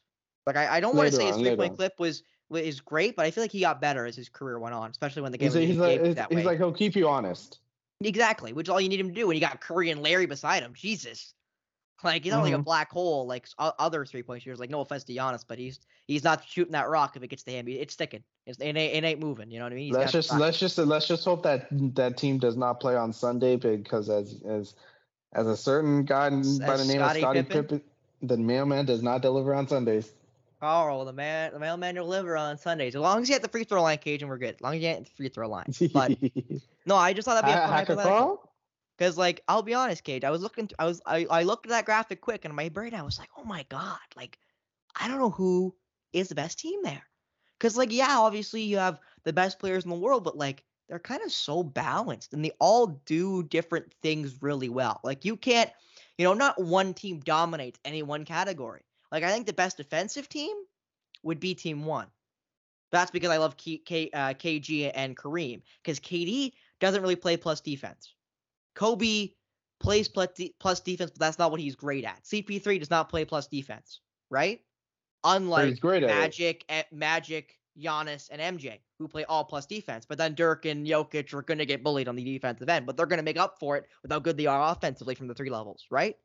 [0.45, 3.25] Like I, I don't want to say his three point clip was was great, but
[3.25, 5.47] I feel like he got better as his career went on, especially when the game
[5.47, 7.61] He's, was he's like, he's, he's like he'll keep you honest.
[8.03, 10.27] Exactly, which is all you need him to do when you got Curry and Larry
[10.27, 10.75] beside him.
[10.75, 11.33] Jesus.
[12.05, 12.65] Like he's not like a Mhm.
[12.65, 14.61] black hole like other three point shooters.
[14.61, 17.43] Like no offense to Giannis, but he's he's not shooting that rock if it gets
[17.45, 17.67] to him.
[17.69, 18.23] It's sticking.
[18.47, 19.51] It's, it, ain't, it ain't moving.
[19.51, 19.87] You know what I mean?
[19.87, 23.15] He's let's just let's just let's just hope that that team does not play on
[23.15, 24.75] Sunday because as as
[25.33, 27.63] as a certain guy by the name Scottie of Scottie Pippen?
[27.63, 27.83] Pippen,
[28.23, 30.13] the mailman does not deliver on Sundays.
[30.61, 32.95] Karl, the man, the mailman deliver on Sundays.
[32.95, 34.55] As long as you hit the free throw line, Kajan, we're good.
[34.55, 35.67] As long as you hit the free throw line.
[35.93, 36.17] But
[36.87, 37.97] no, I just thought that'd be a fun Hacker.
[37.97, 38.53] Karl?
[38.97, 41.71] Because like I'll be honest, Cage, I was looking, I was, I, I looked at
[41.71, 44.39] that graphic quick, and in my brain I was like, oh my god, like
[44.99, 45.75] I don't know who
[46.13, 47.05] is the best team there.
[47.59, 50.99] Because like yeah, obviously you have the best players in the world, but like they're
[50.99, 55.01] kind of so balanced, and they all do different things really well.
[55.05, 55.71] Like you can't,
[56.17, 58.83] you know, not one team dominates any one category.
[59.17, 60.55] Like I think the best defensive team
[61.23, 62.09] would be Team One.
[62.93, 65.62] That's because I love K, K, uh, KG and Kareem.
[65.83, 68.12] Because KD doesn't really play plus defense.
[68.75, 69.31] Kobe
[69.81, 72.25] plays plus, de- plus defense, but that's not what he's great at.
[72.25, 74.61] CP3 does not play plus defense, right?
[75.25, 76.09] Unlike great at.
[76.09, 80.05] Magic, eh, Magic, Giannis, and MJ, who play all plus defense.
[80.05, 82.99] But then Dirk and Jokic are going to get bullied on the defensive end, but
[82.99, 85.35] they're going to make up for it with how good they are offensively from the
[85.35, 86.17] three levels, right?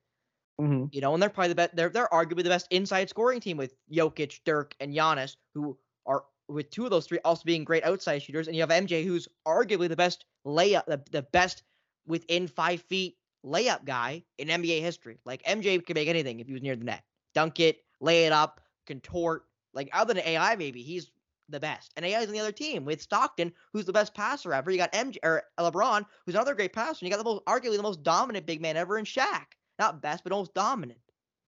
[0.61, 0.89] Mhm.
[0.93, 1.75] You know, and they're probably the best.
[1.75, 6.25] They're they're arguably the best inside scoring team with Jokic, Dirk, and Giannis, who are
[6.47, 9.27] with two of those three also being great outside shooters, and you have MJ, who's
[9.47, 11.63] arguably the best layup, the, the best
[12.05, 15.19] within five feet layup guy in NBA history.
[15.25, 17.03] Like MJ could make anything if he was near the net,
[17.33, 19.45] dunk it, lay it up, contort.
[19.73, 21.09] Like other than AI, maybe he's
[21.49, 21.91] the best.
[21.95, 24.69] And AI's on the other team with Stockton, who's the best passer ever.
[24.69, 27.03] You got MJ or LeBron, who's another great passer.
[27.03, 29.45] And you got the most, arguably the most dominant big man ever in Shaq.
[29.79, 30.99] Not best, but most dominant.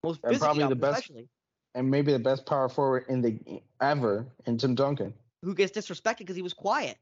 [0.04, 1.30] Most And probably the best- especially.
[1.76, 5.14] and maybe the best power forward in the ever in Tim Duncan.
[5.42, 6.98] Who gets disrespected because he was quiet.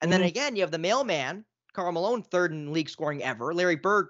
[0.00, 0.26] And then Mhm.
[0.28, 3.52] again, you have the mailman, Karl Malone, third in league scoring ever.
[3.54, 4.08] Larry Bird,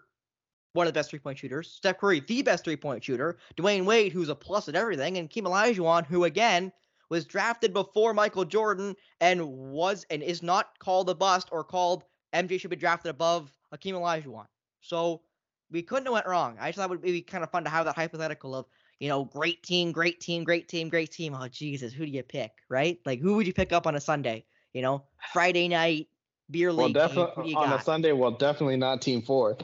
[0.72, 1.72] one of the best three point shooters.
[1.72, 3.38] Steph Curry, the best three point shooter.
[3.56, 5.18] Dwyane Wade, who's a plus at everything.
[5.18, 6.72] And Kim Olajuwon, who again
[7.08, 12.04] was drafted before Michael Jordan and was and is not called a bust or called
[12.32, 14.46] MJ should be drafted above Hakeem Olajuwon.
[14.80, 15.22] So
[15.70, 16.56] we couldn't have went wrong.
[16.60, 18.66] I just thought it would be kind of fun to have that hypothetical of,
[18.98, 21.36] you know, great team, great team, great team, great team.
[21.38, 22.98] Oh Jesus, who do you pick, right?
[23.04, 24.44] Like who would you pick up on a Sunday?
[24.72, 26.08] You know, Friday night
[26.50, 26.94] beer league.
[26.94, 27.80] game, definitely on a?
[27.82, 28.12] Sunday.
[28.12, 29.58] Well, definitely not Team Four.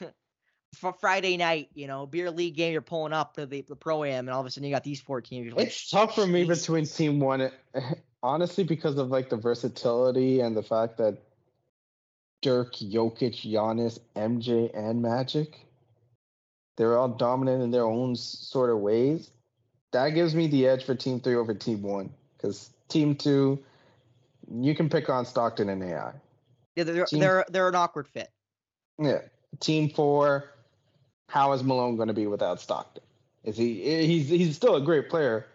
[0.76, 4.04] For Friday night, you know, beer league game, you're pulling up to the, the pro
[4.04, 5.52] am, and all of a sudden you got these four teams.
[5.52, 7.50] Like, It's tough for me between Team One,
[8.22, 11.18] honestly, because of like the versatility and the fact that
[12.42, 15.66] Dirk, Jokic, Giannis, MJ, and Magic,
[16.76, 19.30] they're all dominant in their own sort of ways.
[19.92, 23.58] That gives me the edge for Team Three over Team One, because Team Two,
[24.50, 26.12] you can pick on Stockton and AI.
[26.76, 28.30] Yeah, they're Team- they're they're an awkward fit.
[28.98, 29.22] Yeah.
[29.58, 30.50] Team Four,
[31.28, 33.02] how is Malone going to be without Stockton?
[33.44, 33.84] Is he?
[33.84, 35.46] Eh, he's he's still a great player,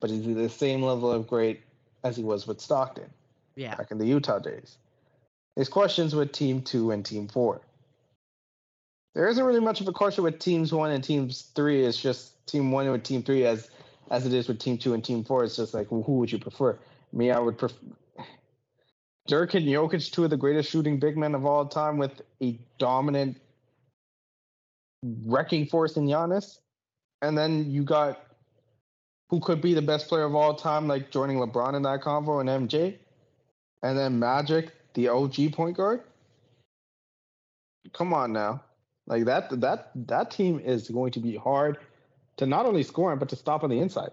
[0.00, 1.60] but is he the same level of great
[2.02, 3.10] as he was with Stockton
[3.56, 4.78] Yeah, back in the Utah days?
[5.56, 7.60] There's questions with Team Two and Team Four.
[9.14, 11.84] There isn't really much of a question with Teams One and Teams Three.
[11.84, 13.70] It's just Team One and Team Three as
[14.10, 15.44] as it is with Team Two and Team Four.
[15.44, 16.78] It's just like who would you prefer?
[17.12, 17.76] Me, I would prefer.
[19.28, 22.58] Dirk and Jokic, two of the greatest shooting big men of all time, with a
[22.78, 23.36] dominant
[25.26, 26.58] wrecking force in Giannis.
[27.20, 28.20] And then you got
[29.30, 32.40] who could be the best player of all time, like joining LeBron in that convo
[32.40, 32.96] and MJ.
[33.82, 36.02] And then Magic, the OG point guard.
[37.92, 38.62] Come on now.
[39.06, 41.78] Like that that that team is going to be hard
[42.36, 44.12] to not only score but to stop on the inside.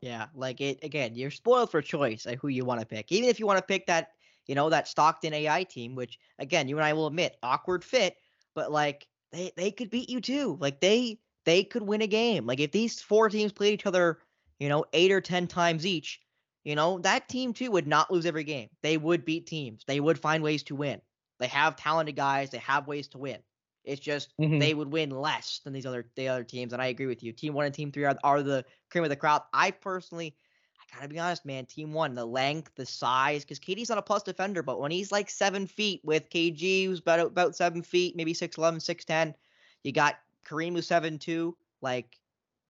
[0.00, 0.26] yeah.
[0.34, 1.14] Like it again.
[1.14, 3.10] You're spoiled for choice at who you want to pick.
[3.12, 4.12] Even if you want to pick that,
[4.46, 8.16] you know, that Stockton AI team, which again, you and I will admit, awkward fit,
[8.54, 10.56] but like they they could beat you too.
[10.60, 12.46] Like they they could win a game.
[12.46, 14.18] Like if these four teams played each other,
[14.58, 16.20] you know, eight or ten times each,
[16.64, 18.68] you know, that team too would not lose every game.
[18.82, 19.84] They would beat teams.
[19.86, 21.00] They would find ways to win.
[21.38, 22.50] They have talented guys.
[22.50, 23.42] They have ways to win.
[23.84, 24.58] It's just Mhm.
[24.58, 26.72] they would win less than these other the other teams.
[26.72, 27.32] And I agree with you.
[27.32, 29.48] Team one and team three are, are the cream of the crop.
[29.54, 30.36] I personally,
[30.78, 31.66] I gotta be honest, man.
[31.66, 35.12] Team one, the length, the size, because KD's not a plus defender, but when he's
[35.12, 39.34] like seven feet with KG, who's about about seven feet, maybe 6'11", 6'10",
[39.82, 42.18] you got Kareem who's seven two, like,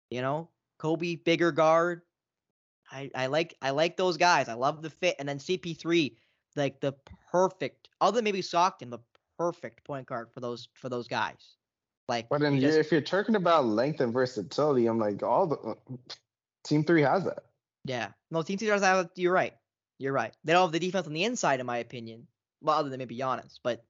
[0.09, 2.03] you know, Kobe bigger guard.
[2.91, 4.49] I, I like I like those guys.
[4.49, 5.15] I love the fit.
[5.19, 6.15] And then CP3,
[6.55, 6.93] like the
[7.31, 8.99] perfect, other than maybe Stockton, the
[9.37, 11.55] perfect point guard for those for those guys.
[12.07, 15.57] Like, But then just- if you're talking about length and versatility, I'm like all the
[15.57, 15.75] uh,
[16.63, 17.43] team three has that.
[17.85, 19.09] yeah, no, Team three does have.
[19.15, 19.53] You're right.
[19.99, 20.33] You're right.
[20.43, 22.25] They don't have the defense on the inside, in my opinion.
[22.61, 23.85] Well, other than maybe Giannis, but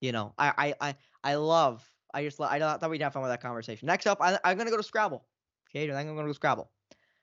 [0.00, 1.84] you know, I I I, I love.
[2.14, 3.86] I just I thought we'd have fun with that conversation.
[3.86, 5.26] Next up, I, I'm gonna go to Scrabble.
[5.70, 6.70] Okay, I think I'm gonna go to Scrabble.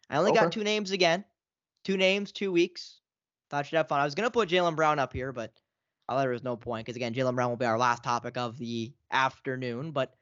[0.09, 1.23] I only got two names again.
[1.83, 2.99] Two names, two weeks.
[3.49, 3.99] Thought you'd have fun.
[3.99, 5.51] I was gonna put Jaylen Brown up here, but
[6.07, 8.37] I thought there was no point because again, Jaylen Brown will be our last topic
[8.37, 9.91] of the afternoon.
[9.91, 10.15] But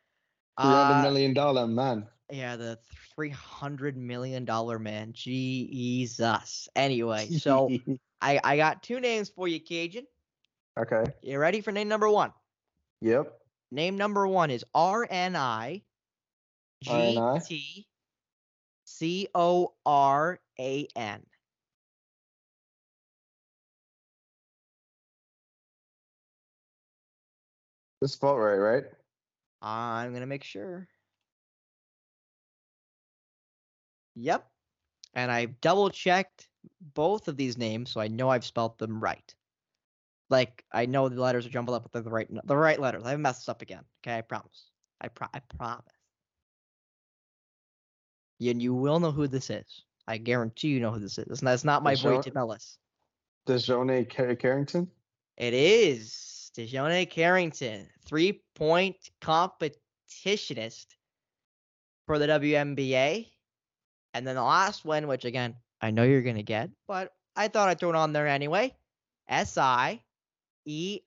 [0.61, 2.07] Three hundred uh, million dollar man.
[2.31, 2.77] yeah, the
[3.15, 5.13] three hundred million dollar man.
[5.13, 6.67] Jesus.
[6.75, 7.69] Anyway, so
[8.21, 10.03] I I got two names for you, Kajan.
[10.79, 11.03] okay.
[11.21, 12.31] You ready for name number one?
[13.01, 13.33] Yep.
[13.71, 15.81] Name number one is R N I
[16.83, 17.19] G?
[17.45, 17.87] T
[19.03, 21.25] C O R A N.
[27.99, 28.85] This spelled right, right?
[29.61, 30.87] I'm gonna make sure.
[34.15, 34.49] Yep.
[35.15, 36.47] And I double checked
[36.79, 39.35] both of these names, so I know I've spelt them right.
[40.29, 43.03] Like I know the letters are jumbled up, but they're the right the right letters.
[43.03, 43.83] I haven't messed this up again.
[44.01, 44.71] Okay, I promise.
[45.01, 46.02] I pro- I promise.
[48.51, 49.83] And you will know who this is.
[50.07, 51.39] I guarantee you know who this is.
[51.39, 52.77] That's not, my boy Deshaun- Tim Ellis.
[53.47, 54.89] DiJonai Car- Carrington.
[55.37, 60.85] It is DiJonai Carrington, three point competitionist
[62.05, 63.27] for the WNBA.
[64.13, 67.47] And then the last one, which again, I know you're going to get, but I
[67.47, 68.75] thought I'd throw it on there anyway.
[69.27, 70.01] S I
[70.65, 70.99] E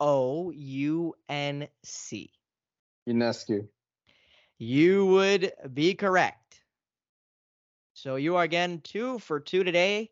[0.00, 2.30] O U N C.
[3.08, 3.68] Ionescu.
[4.58, 6.38] You would be correct.
[7.94, 10.10] So you are again two for two today,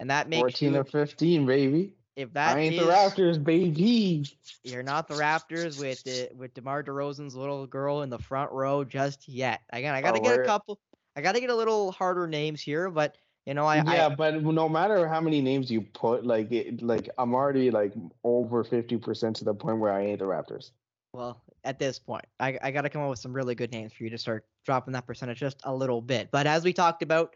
[0.00, 1.94] and that makes 14 you, or 15, baby.
[2.16, 4.24] if that I ain't the Raptors, baby.
[4.64, 8.84] You're not the Raptors with the with DeMar DeRozan's little girl in the front row
[8.84, 9.60] just yet.
[9.70, 10.80] Again, I gotta Oh, get a couple.
[11.16, 14.42] I gotta get a little harder names here, but you know, I, yeah, I but
[14.42, 17.92] no matter how many names you put, like, it, like I'm already like
[18.24, 20.70] over 50% to the point where I ain't the Raptors.
[21.12, 24.04] well at this point, I I gotta come up with some really good names for
[24.04, 26.30] you to start dropping that percentage just a little bit.
[26.30, 27.34] But as we talked about,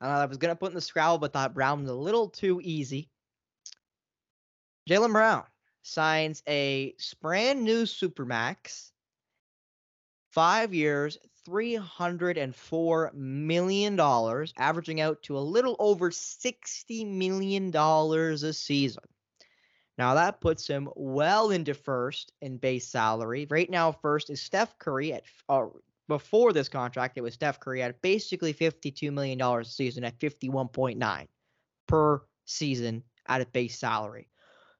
[0.00, 2.60] uh, I was gonna put in the Scrabble, but thought Brown was a little too
[2.62, 3.10] easy.
[4.88, 5.44] Jaylen Brown
[5.82, 8.90] signs a brand new supermax,
[10.30, 14.00] five years, $304 million,
[14.56, 19.04] averaging out to a little over $60 million a season.
[19.98, 23.46] Now that puts him well into first in base salary.
[23.48, 25.66] Right now, first is Steph Curry at uh,
[26.08, 31.26] before this contract, it was Steph Curry at basically $52 million a season at 51.9
[31.88, 34.28] per season at a base salary.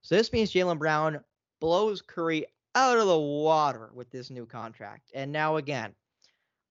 [0.03, 1.21] So this means Jaylen Brown
[1.61, 5.11] blows Curry out of the water with this new contract.
[5.15, 5.95] And now again,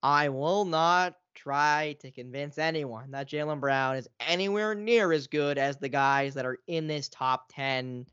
[0.02, 5.58] I will not try to convince anyone that Jaylen Brown is anywhere near as good
[5.58, 8.06] as the guys that are in this top 10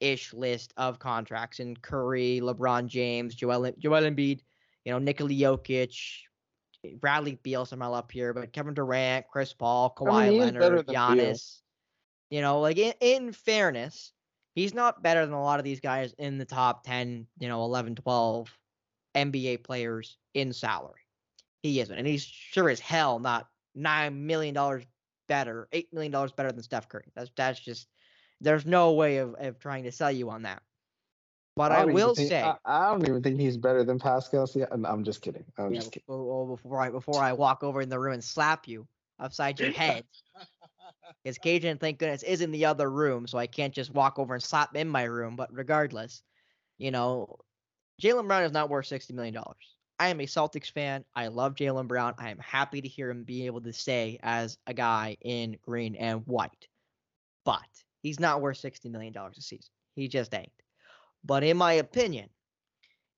[0.00, 4.40] ish list of contracts and Curry, LeBron James, Joel, Joel Embiid,
[4.84, 5.94] you know, Nikola Jokic,
[6.98, 10.60] Bradley Beal, somehow up here, but Kevin Durant, Chris Paul, I mean, Kawhi is better
[10.60, 10.94] Leonard, than Beal.
[10.94, 11.56] Giannis.
[12.30, 14.12] You know, like in, in fairness,
[14.54, 17.62] he's not better than a lot of these guys in the top 10, you know,
[17.64, 18.48] 11, 12
[19.14, 21.00] NBA players in salary.
[21.62, 21.96] He isn't.
[21.96, 24.54] And he's sure as hell not $9 million
[25.28, 27.10] better, $8 million better than Steph Curry.
[27.14, 27.88] That's that's just,
[28.40, 30.62] there's no way of, of trying to sell you on that.
[31.56, 34.46] But I, don't will think- say, I, I don't even think he's better than Pascal.
[34.46, 34.88] Siakam.
[34.88, 35.44] I'm just kidding.
[35.58, 36.04] I'm yeah, just kidding.
[36.06, 38.86] before, well, before I before I walk over in the room and slap you
[39.18, 40.04] upside your head,
[41.24, 44.32] because Kajan, thank goodness, is in the other room, so I can't just walk over
[44.32, 45.36] and slap in my room.
[45.36, 46.22] But regardless,
[46.78, 47.36] you know,
[48.00, 49.76] Jaylen Brown is not worth sixty million dollars.
[49.98, 51.04] I am a Celtics fan.
[51.14, 52.14] I love Jaylen Brown.
[52.16, 55.94] I am happy to hear him be able to stay as a guy in green
[55.96, 56.68] and white.
[57.44, 57.60] But
[58.02, 59.70] he's not worth sixty million dollars a season.
[59.94, 60.52] He just ain't.
[61.24, 62.30] But in my opinion,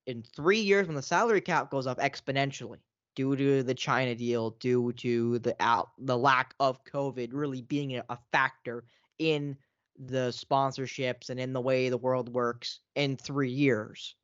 [0.07, 2.81] in three years when the salary cap goes up exponentially
[3.15, 7.97] due to the China deal, due to the out the lack of COVID really being
[7.97, 8.85] a factor
[9.19, 9.57] in
[9.99, 14.17] the sponsorships and in the way the world works in three years.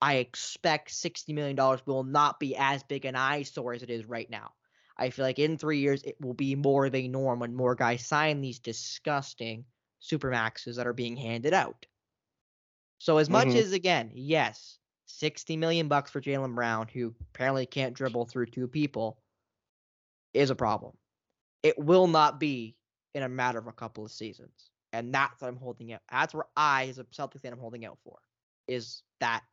[0.00, 1.56] I expect $60 million
[1.86, 4.52] will not be as big an eyesore as it is right now.
[4.96, 7.74] I feel like in three years, it will be more of a norm when more
[7.74, 9.64] guys sign these disgusting
[10.00, 11.86] supermaxes that are being handed out.
[12.98, 13.56] So as much Mhm.
[13.56, 18.68] as again, yes, 60 million bucks for Jaylen Brown, who apparently can't dribble through two
[18.68, 19.22] people,
[20.34, 20.96] is a problem.
[21.62, 22.76] It will not be
[23.14, 24.70] in a matter of a couple of seasons.
[24.92, 26.02] And that's what I'm holding out.
[26.10, 28.18] That's where I, as a Celtics fan, I'm holding out for.
[28.66, 29.44] Is that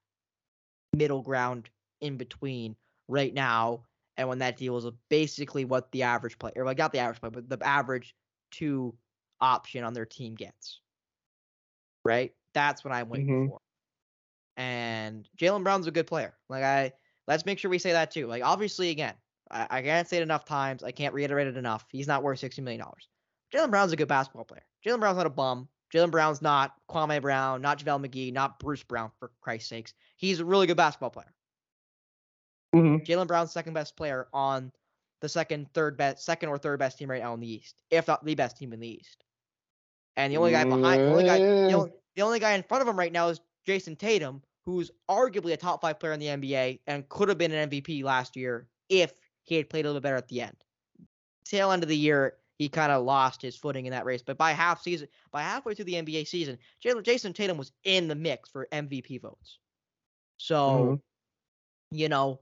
[0.94, 1.70] middle ground
[2.02, 2.76] in between
[3.08, 3.86] right now
[4.18, 7.20] and when that deal is basically what the average player, or like not the average
[7.20, 8.16] player, but the average
[8.52, 8.98] two
[9.42, 10.82] option on their team gets.
[12.04, 12.34] Right?
[12.54, 13.50] That's what I'm waiting Mhm.
[13.50, 13.62] for.
[14.58, 16.38] And Jaylen Brown's a good player.
[16.50, 16.94] Like I
[17.28, 18.28] let's make sure we say that too.
[18.28, 19.16] Like obviously again,
[19.52, 20.84] I, I can't say it enough times.
[20.84, 21.86] I can't reiterate it enough.
[21.92, 23.10] He's not worth sixty million dollars.
[23.54, 24.66] Jaylen Brown's a good basketball player.
[24.86, 25.68] Jaylen Brown's not a bum.
[25.94, 29.94] Jaylen Brown's not Kwame Brown, not JaVale McGee, not Bruce Brown, for Christ's sakes.
[30.18, 31.34] He's a really good basketball player.
[32.74, 33.06] Mhm.
[33.06, 34.72] Jaylen Brown's second best player on
[35.22, 38.08] the second, third best, second or third best team right now in the East, if
[38.08, 39.24] not the best team in the East.
[40.18, 42.82] And the only guy behind, the only guy, the only, the only guy in front
[42.82, 46.28] of him right now is Jayson Tatum, who's arguably a top five player in the
[46.30, 49.14] NBA and could have been an MVP last year if
[49.44, 50.64] he had played a little better at the end.
[51.46, 54.24] Tail end of the year, he kind of lost his footing in that race.
[54.24, 58.16] But by half season, by halfway through the NBA season, Jayson Tatum was in the
[58.16, 59.60] mix for MVP votes.
[60.38, 61.00] So, Mhm.
[61.92, 62.42] you know,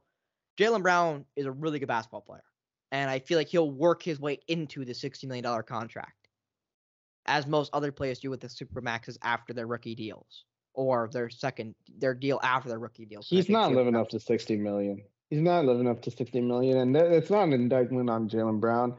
[0.58, 2.44] Jaylen Brown is a really good basketball player.
[2.92, 6.23] And I feel like he'll work his way into the $60 million contract,
[7.26, 11.76] as most other players do with the Supermaxes after their rookie deals or their second,
[11.98, 13.28] their deal after their rookie deals.
[13.30, 15.02] He's not living up to 60 million.
[15.30, 16.78] He's not living up to 60 million.
[16.78, 18.96] And that- it's not an indictment on Jaylen Brown.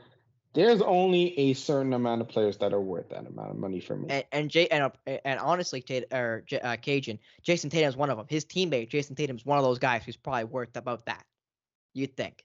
[0.54, 3.96] There's only a certain amount of players that are worth that amount of money for
[3.96, 4.06] me.
[4.08, 8.16] And and Jay and, uh, and honestly, Tate, or uh, Kajan, Jayson Tatum's one of
[8.16, 8.26] them.
[8.28, 11.24] His teammate, Jayson Tatum is one of those guys who's probably worth about that.
[11.92, 12.44] You'd think.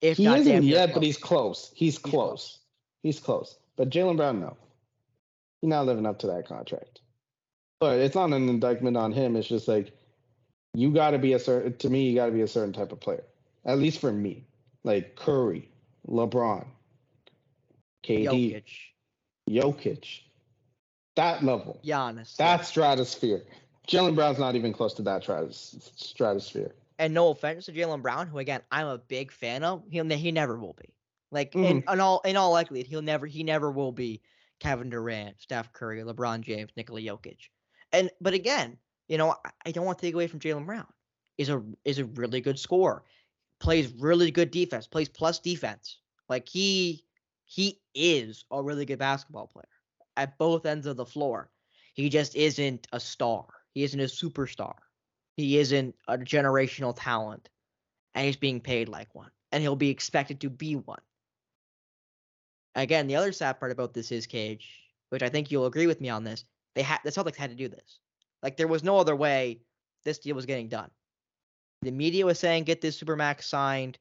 [0.00, 1.04] If he not isn't yet, but close.
[1.04, 1.72] he's close.
[1.74, 2.12] He's close.
[2.12, 2.58] close.
[3.02, 3.58] He's close.
[3.78, 4.56] But Jaylen Brown, no.
[5.62, 7.00] He's not living up to that contract.
[7.80, 9.36] But it's not an indictment on him.
[9.36, 9.92] It's just like
[10.74, 11.76] you got to be a certain.
[11.76, 13.24] To me, you got to be a certain type of player.
[13.64, 14.44] At least for me,
[14.82, 15.68] like Curry,
[16.08, 16.66] LeBron,
[18.04, 18.64] KD, Jokic,
[19.48, 20.20] Jokic,
[21.14, 21.80] that level.
[21.84, 22.36] Giannis.
[22.36, 23.44] that stratosphere.
[23.86, 26.74] Jaylen Brown's not even close to that stratosphere.
[26.98, 30.32] and no offense to Jaylen Brown, who again I'm a big fan of, he'll he
[30.32, 30.88] never will be.
[31.30, 31.92] Like in, Mm-hmm.
[31.92, 34.22] in all in all likelihood, he'll never he never will be
[34.60, 37.48] Kevin Durant, Steph Curry, LeBron James, Nikola Jokic.
[37.92, 40.86] And but again, you know, I, I don't want to take away from Jaylen Brown.
[41.38, 43.04] Is a is a really good scorer,
[43.60, 45.98] plays really good defense, plays plus defense.
[46.28, 47.04] Like he
[47.44, 49.68] he is a really good basketball player
[50.16, 51.50] at both ends of the floor.
[51.94, 53.46] He just isn't a star.
[53.72, 54.74] He isn't a superstar.
[55.36, 57.48] He isn't a generational talent,
[58.14, 61.00] and he's being paid like one, and he'll be expected to be one.
[62.78, 64.68] Again, the other sad part about this is Cage,
[65.08, 66.44] which I think you'll agree with me on this.
[66.74, 67.98] They had the Celtics had to do this.
[68.42, 69.60] Like there was no other way
[70.04, 70.90] this deal was getting done.
[71.82, 73.98] The media was saying get this supermax signed.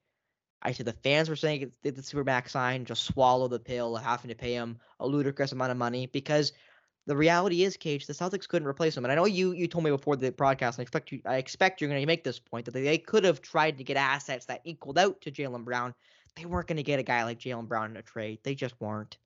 [0.62, 2.86] I said the fans were saying get the supermax signed.
[2.86, 6.54] Just swallow the pill of having to pay him a ludicrous amount of money because
[7.08, 9.06] the reality is, Cage, the Celtics couldn't replace him.
[9.06, 11.82] And I know you you told me before the broadcast, I expect you I expect
[11.82, 14.62] you're going to make this point that they could have tried to get assets that
[14.66, 15.96] equaled out to Jaylen Brown.
[16.38, 18.40] They weren't going to get a guy like Jaylen Brown in a trade.
[18.44, 19.18] They just weren't.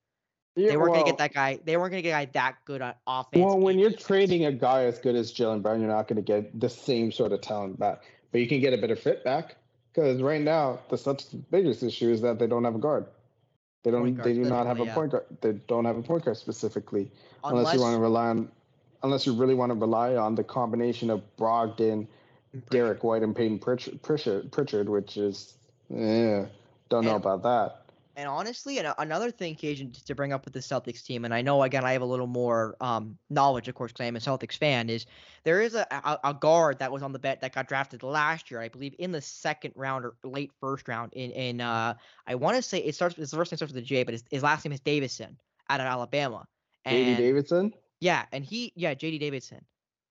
[0.56, 1.60] Yeah, They weren't going to get that guy.
[1.64, 3.44] They weren't going to get a guy that good on offense.
[3.44, 4.08] Well, when you're defense.
[4.08, 7.12] trading a guy as good as Jaylen Brown, you're not going to get the same
[7.12, 9.56] sort of talent back, but you can get a better fit back.
[9.94, 13.06] Because right now, the biggest issue is that they don't have a guard.
[13.84, 14.14] They don't.
[14.14, 14.94] Guard, they do not have a yeah.
[14.94, 15.26] point guard.
[15.42, 17.12] They don't have a point guard specifically,
[17.44, 18.50] unless, you want to rely on,
[19.04, 22.08] unless you really want to rely on the combination of Brogdon,
[22.70, 25.56] Derrick White, and Payton Pritchard, Pritchard, Pritchard which is,
[25.90, 26.46] yeah,
[26.92, 27.78] don't know And- about that.
[28.18, 31.42] And honestly, and another thing, Kajan, to bring up with the Celtics team, and I
[31.42, 34.20] know again I have a little more um, knowledge, of course, because I am a
[34.20, 34.90] Celtics fan.
[34.90, 35.06] Is
[35.46, 38.52] there is a, a a guard that was on the bet that got drafted last
[38.52, 41.14] year, I believe, in the second round or late first round.
[41.14, 41.94] In in uh,
[42.28, 43.16] I want to say it starts.
[43.16, 45.40] His first name starts with a J, but his, his last name is Davison
[45.70, 46.46] out of Alabama.
[46.86, 47.16] J.D.
[47.16, 47.74] Davison.
[48.02, 49.64] Yeah, and he yeah, JD Davison.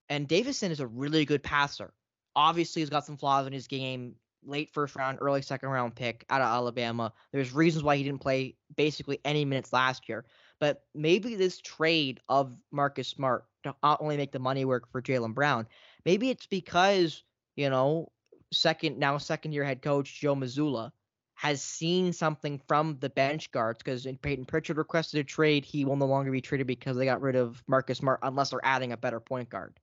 [0.08, 1.92] And Davison is a really good passer.
[2.34, 4.14] Obviously he's got some flaws in his game.
[4.42, 7.12] Late first round, early second round pick out of Alabama.
[7.32, 10.26] There's reasons why he didn't play basically any minutes last year.
[10.58, 15.02] But maybe this trade of Marcus Smart to not only make the money work for
[15.02, 15.68] Jaylen Brown,
[16.04, 17.22] maybe it's because,
[17.56, 18.12] you know,
[18.52, 20.92] second now second year head coach Joe Mazzulla
[21.34, 25.64] has seen something from the bench guards because Payton Pritchard requested a trade.
[25.64, 28.60] He will no longer be traded because they got rid of Marcus Smart unless they're
[28.64, 29.78] adding a better point guard.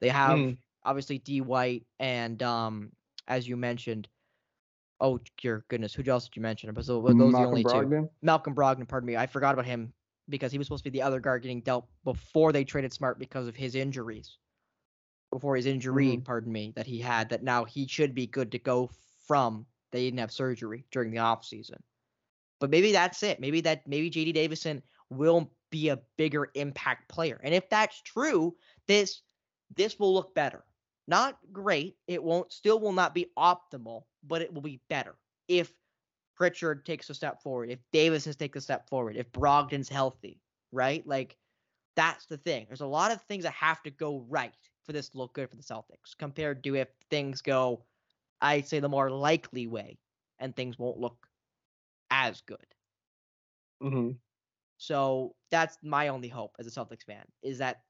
[0.00, 0.58] They have Hmm.
[0.84, 2.92] obviously D White and um
[3.28, 4.08] as you mentioned.
[5.00, 6.72] Oh your goodness, who else did you mention?
[6.74, 7.70] But so were those the Malcolm only two.
[7.70, 8.08] Brogdon.
[8.22, 9.16] Malcolm Brogdon, pardon me.
[9.16, 9.92] I forgot about him
[10.28, 13.18] because he was supposed to be the other guard getting dealt before they traded Smart
[13.18, 14.38] because of his injuries.
[15.30, 16.24] Before his injury, Mhm.
[16.24, 18.88] pardon me, that he had that now he should be good to go
[19.26, 19.66] from.
[19.92, 21.80] They didn't have surgery during the off season.
[22.58, 23.38] But maybe that's it.
[23.38, 27.40] Maybe that maybe JD Davison will be a bigger impact player.
[27.44, 28.56] And if that's true,
[28.86, 29.22] this
[29.76, 30.64] this will look better.
[31.08, 31.98] Not great.
[32.08, 35.74] It won't still will not be optimal, but it will be better if
[36.36, 40.42] Pritchard takes a step forward, if Davison's takes a step forward, if Brogdon's healthy,
[40.72, 41.06] right?
[41.06, 41.38] Like
[41.96, 42.66] that's the thing.
[42.68, 44.54] There's a lot of things that have to go right
[44.84, 47.86] for this to look good for the Celtics compared to if things go,
[48.40, 50.00] I'd say the more likely way
[50.38, 51.28] and things won't look
[52.10, 52.74] as good.
[53.80, 54.10] hmm
[54.78, 57.84] So that's my only hope as a Celtics fan is that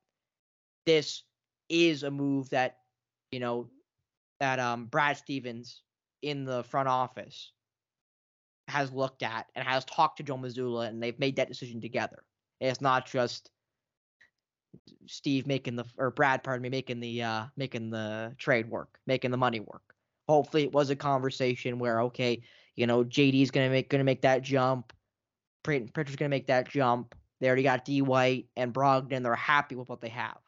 [0.87, 1.25] this
[1.69, 2.79] is a move that,
[3.33, 3.69] you know,
[4.41, 5.83] that um Brad Stevens
[6.23, 7.53] in the front office
[8.69, 12.23] has looked at and has talked to Joe Mazzulla and they've made that decision together.
[12.61, 13.51] It's not just
[15.07, 19.31] Steve making the or Brad, pardon me, making the uh making the trade work, making
[19.31, 19.95] the money work.
[20.29, 22.43] Hopefully it was a conversation where okay,
[22.77, 24.93] you know, JD's gonna make gonna make that jump.
[25.63, 27.15] Pritchard's gonna make that jump.
[27.41, 29.23] They already got D White and Brogdon.
[29.23, 30.39] They're happy with what they have.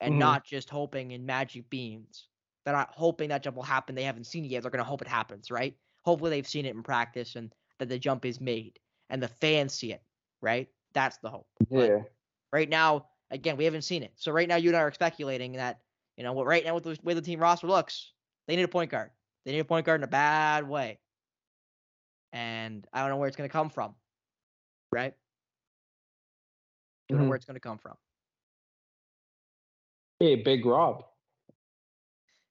[0.00, 0.18] And Mhm.
[0.18, 2.28] not just hoping in magic beans.
[2.64, 3.94] They're not hoping that jump will happen.
[3.94, 4.62] They haven't seen it yet.
[4.62, 5.76] They're gonna hope it happens, right?
[6.04, 8.78] Hopefully they've seen it in practice and that the jump is made
[9.10, 10.02] and the fans see it,
[10.40, 10.68] right?
[10.92, 11.48] That's the hope.
[11.74, 12.04] But Yeah.
[12.52, 14.12] right now, again, we haven't seen it.
[14.16, 15.80] So right now, you and I are speculating that
[16.16, 18.12] you know what right now with the way the team roster looks,
[18.46, 19.10] they need a point guard.
[19.44, 21.00] They need a point guard in a bad way,
[22.32, 23.94] and I don't know where it's going to come from.
[24.92, 25.14] Right?
[27.10, 27.28] I don't know Mhm.
[27.28, 27.96] where it's going to come from.
[30.20, 31.04] Hey, Big Rob.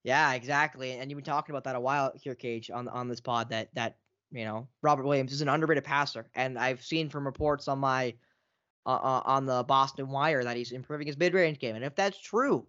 [0.03, 0.93] Yeah, exactly.
[0.93, 3.69] And you've been talking about that a while here, Cage, on on this pod that
[3.75, 3.97] that
[4.31, 8.15] you know Robert Williams is an underrated passer, and I've seen from reports on my
[8.87, 11.93] uh, uh, on the Boston Wire that he's improving his mid range game, and if
[11.95, 12.65] that's true,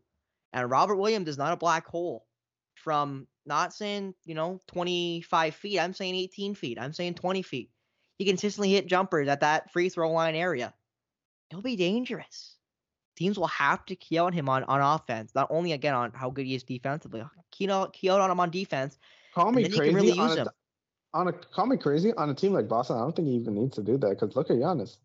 [0.52, 2.26] and Robert Williams is not a black hole
[2.74, 5.78] from not saying, you know, 25 feet.
[5.78, 6.78] I'm saying 18 feet.
[6.78, 7.70] I'm saying 20 feet.
[8.18, 10.74] He consistently hit jumpers at that free throw line area.
[11.48, 12.56] He'll be dangerous.
[13.20, 16.30] Teams will have to key out him on, on offense, not only again on how
[16.30, 18.96] good he is defensively, key out, key out on him on defense.
[19.34, 19.94] Call me crazy.
[19.94, 20.46] Really on, a,
[21.12, 22.96] on a call me crazy on a team like Boston.
[22.96, 24.96] I don't think he even needs to do that because look at Giannis.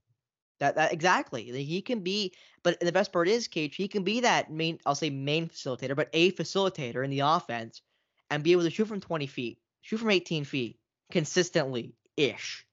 [0.59, 1.43] That that exactly.
[1.43, 2.31] He can be,
[2.63, 4.79] but the best part is, Cage, he can be that main.
[4.85, 7.81] I'll say main facilitator, but a facilitator in the offense,
[8.29, 10.79] and be able to shoot from 20 feet, shoot from 18 feet
[11.11, 12.65] consistently ish.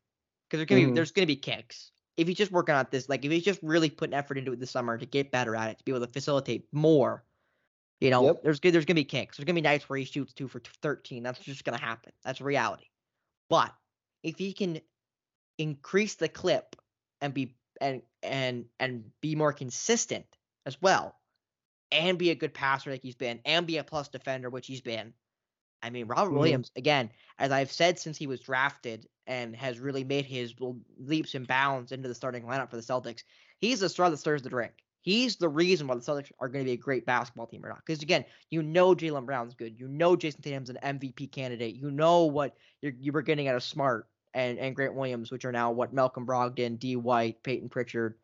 [0.49, 0.91] Because there's gonna mm.
[0.91, 3.61] be there's gonna be kicks if he's just working on this, like if he's just
[3.63, 6.07] really putting effort into it this summer to get better at it, to be able
[6.07, 7.25] to facilitate more.
[8.01, 8.43] You know, yep.
[8.43, 9.37] there's there's gonna be kinks.
[9.37, 11.23] There's gonna be nights where he shoots two for 13.
[11.23, 12.13] That's just gonna happen.
[12.25, 12.87] That's reality.
[13.49, 13.73] But
[14.23, 14.81] if he can
[15.59, 16.77] increase the clip
[17.21, 20.27] and be and and and be more consistent
[20.67, 21.15] as well,
[21.93, 24.81] and be a good passer like he's been, and be a plus defender which he's
[24.81, 25.15] been.
[25.83, 26.39] I mean, Robert mm-hmm.
[26.39, 30.55] Williams again, as I've said since he was drafted and has really made his
[30.99, 33.23] leaps and bounds into the starting lineup for the Celtics.
[33.59, 34.73] He's the straw that stirs the drink.
[35.03, 37.69] He's the reason why the Celtics are going to be a great basketball team or
[37.69, 37.83] not.
[37.85, 39.79] Because again, you know Jaylen Brown's good.
[39.79, 41.75] You know Jayson Tatum's an MVP candidate.
[41.75, 45.45] You know what you're, you were getting out of Smart and, and Grant Williams, which
[45.45, 46.97] are now what Malcolm Brogdon, D.
[46.97, 48.15] White, Payton Pritchard,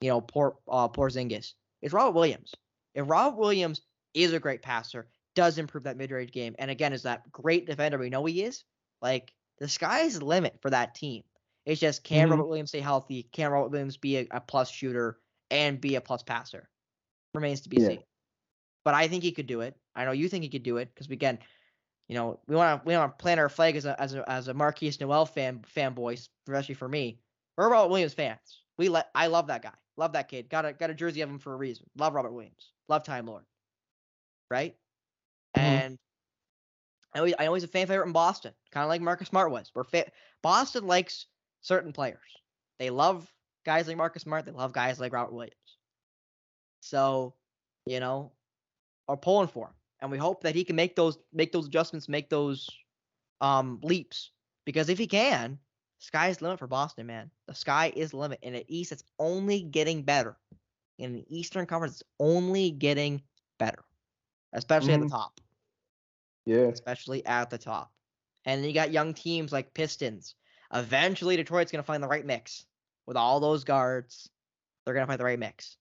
[0.00, 1.54] you know, poor uh, Porzingis.
[1.80, 2.54] It's Robert Williams.
[2.94, 3.82] If Robert Williams
[4.14, 5.06] is a great passer,
[5.36, 8.64] does improve that mid-range game, and again is that great defender we know he is,
[9.00, 11.22] like the sky's the limit for that team.
[11.64, 12.32] It's just can mm-hmm.
[12.32, 13.28] Robert Williams stay healthy?
[13.32, 15.18] Can Robert Williams be a, a, plus shooter
[15.50, 16.68] and be a plus passer?
[17.34, 17.88] Remains to be yeah.
[17.88, 18.02] seen.
[18.84, 19.76] But I think he could do it.
[19.94, 21.38] I know you think he could do it because again,
[22.08, 24.30] you know, we want to we want to plant our flag as a as a
[24.30, 27.18] as a Markquis Nowell fan fanboy, especially for me.
[27.56, 28.62] We're Robert Williams fans.
[28.78, 29.72] We let I love that guy.
[29.96, 30.48] Love that kid.
[30.48, 31.86] Got a got a jersey of him for a reason.
[31.96, 32.70] Love Robert Williams.
[32.88, 33.42] Love Time Lord.
[34.50, 34.76] Right?
[35.56, 35.66] Mm-hmm.
[35.66, 35.98] And
[37.14, 39.70] I always, I always a fan favorite in Boston, kind of like Marcus Smart was.
[39.72, 40.10] Where fa-
[40.42, 41.26] Boston likes
[41.62, 42.18] certain players.
[42.78, 43.30] They love
[43.64, 44.44] guys like Marcus Smart.
[44.44, 45.54] They love guys like Robert Williams.
[46.80, 47.34] So,
[47.86, 48.32] you know,
[49.08, 52.08] are pulling for him, and we hope that he can make those make those adjustments,
[52.08, 52.68] make those
[53.40, 54.30] um leaps.
[54.64, 55.58] Because if he can,
[55.98, 57.30] sky's the limit for Boston, man.
[57.46, 58.40] The sky is the limit.
[58.42, 60.36] In the East, it's only getting better.
[60.98, 63.22] In the Eastern Conference, it's only getting
[63.58, 63.84] better,
[64.52, 65.04] especially mm-hmm.
[65.04, 65.22] at the mm-hmm.
[65.22, 65.40] top.
[66.46, 66.68] Yeah.
[66.68, 67.92] Especially at the top.
[68.44, 70.34] And then you got young teams like Pistons.
[70.72, 72.64] Eventually, Detroit's going to find the right mix
[73.06, 74.30] with all those guards.
[74.84, 75.76] They're going to find the right mix.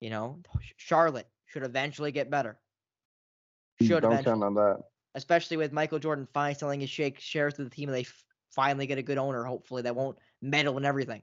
[0.00, 0.40] You know,
[0.76, 2.58] Charlotte should eventually get better.
[3.80, 4.82] Mm, should Don't count on that.
[5.14, 8.24] Especially with Michael Jordan finally selling his shake shares to the team, and they f-
[8.50, 9.44] finally get a good owner.
[9.44, 11.22] Hopefully, that won't meddle in everything.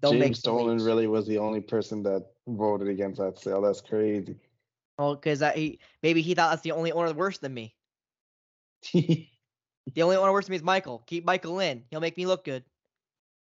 [0.00, 3.62] They'll James Dolan really was the only person that voted against that sale.
[3.62, 4.36] That's crazy.
[4.98, 7.74] Well, because he maybe he thought that's the only owner worse than me.
[8.92, 9.28] the
[10.00, 11.02] only owner worse than me is Michael.
[11.06, 11.84] Keep Michael in.
[11.90, 12.64] He'll make me look good.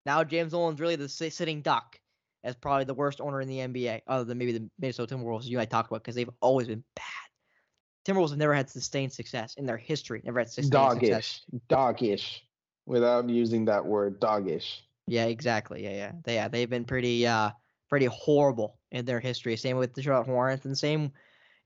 [0.05, 1.99] Now James Dolan's really the sitting duck
[2.43, 5.57] as probably the worst owner in the NBA, other than maybe the Minnesota Timberwolves you
[5.57, 7.05] and I talked about because they've always been bad.
[8.05, 10.21] Timberwolves have never had sustained success in their history.
[10.25, 11.45] Never had sustained doggish, success.
[11.69, 12.43] doggish,
[12.85, 14.81] without using that word, doggish.
[15.07, 15.83] Yeah, exactly.
[15.83, 16.11] Yeah, yeah.
[16.23, 17.51] They yeah they've been pretty uh
[17.89, 19.55] pretty horrible in their history.
[19.55, 21.11] Same with the Charlotte Hornets, and same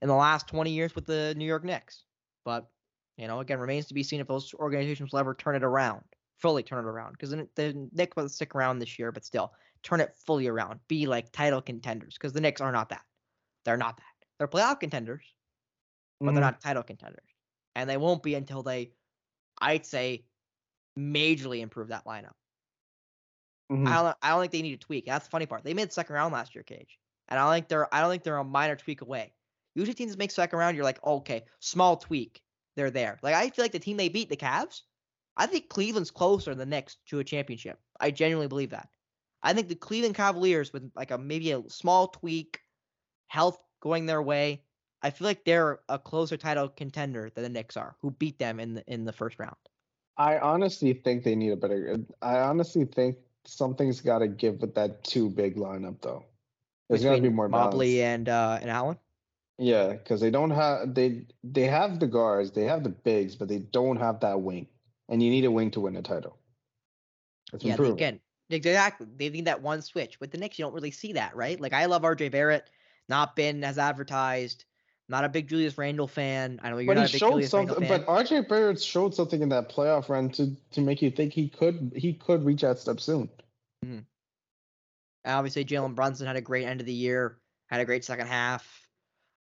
[0.02, 2.04] in the last 20 years with the New York Knicks.
[2.44, 2.68] But,
[3.16, 6.02] you know, again, remains to be seen if those organizations will ever turn it around,
[6.38, 7.12] fully turn it around.
[7.12, 10.80] Because the Knicks will stick around this year, but still, turn it fully around.
[10.88, 12.14] Be like title contenders.
[12.14, 13.02] Because the Knicks are not that.
[13.64, 14.04] They're not that.
[14.38, 15.24] They're playoff contenders,
[16.20, 16.34] but mm-hmm.
[16.34, 17.28] they're not title contenders.
[17.74, 18.92] And they won't be until they,
[19.60, 20.24] I'd say,
[20.98, 22.32] majorly improve that lineup.
[23.70, 23.86] Mm-hmm.
[23.86, 24.16] I don't.
[24.22, 25.06] I don't think they need to tweak.
[25.06, 25.62] That's the funny part.
[25.62, 26.98] They made the second round last year, Cage,
[27.28, 27.94] and I don't think they're.
[27.94, 29.34] I don't think they're a minor tweak away.
[29.74, 32.42] Usually teams make second round, you're like, oh, okay, small tweak,
[32.76, 33.18] they're there.
[33.22, 34.82] Like I feel like the team they beat, the Cavs,
[35.36, 37.78] I think Cleveland's closer than the Knicks to a championship.
[38.00, 38.88] I genuinely believe that.
[39.42, 42.60] I think the Cleveland Cavaliers with like a maybe a small tweak,
[43.28, 44.62] health going their way,
[45.02, 48.58] I feel like they're a closer title contender than the Knicks are, who beat them
[48.58, 49.54] in the in the first round.
[50.16, 51.96] I honestly think they need a better.
[52.20, 56.24] I honestly think something's got to give with that two big lineup though.
[56.88, 58.96] There's got to be more Mobley and uh, and Allen.
[59.58, 63.48] Yeah, because they don't have they they have the guards, they have the bigs, but
[63.48, 64.68] they don't have that wing,
[65.08, 66.38] and you need a wing to win a title.
[67.50, 68.20] That's yeah, again,
[68.50, 69.08] exactly.
[69.16, 70.20] They need that one switch.
[70.20, 71.60] With the Knicks, you don't really see that, right?
[71.60, 72.70] Like I love RJ Barrett,
[73.08, 74.64] not been as advertised.
[75.10, 76.60] Not a big Julius Randle fan.
[76.62, 77.88] I know you're but not a big Julius Randle fan.
[77.88, 81.48] But RJ Barrett showed something in that playoff run to to make you think he
[81.48, 83.28] could he could reach that step soon.
[83.84, 84.00] Mm-hmm.
[85.24, 88.87] Obviously, Jalen Brunson had a great end of the year, had a great second half.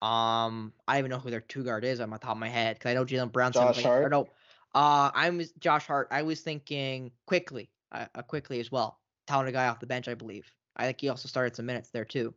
[0.02, 2.48] Um, I don't even know who their two guard is on my top of my
[2.50, 3.62] head because I know Jalen Brunson.
[3.64, 4.12] Josh like, Hart?
[4.12, 4.28] No,
[4.76, 6.08] uh, I'm Josh Hart.
[6.12, 9.00] I was thinking quickly, uh, uh, quickly as well.
[9.28, 10.50] Talented guy off the bench, I believe.
[10.78, 12.34] I think he also started some minutes there too.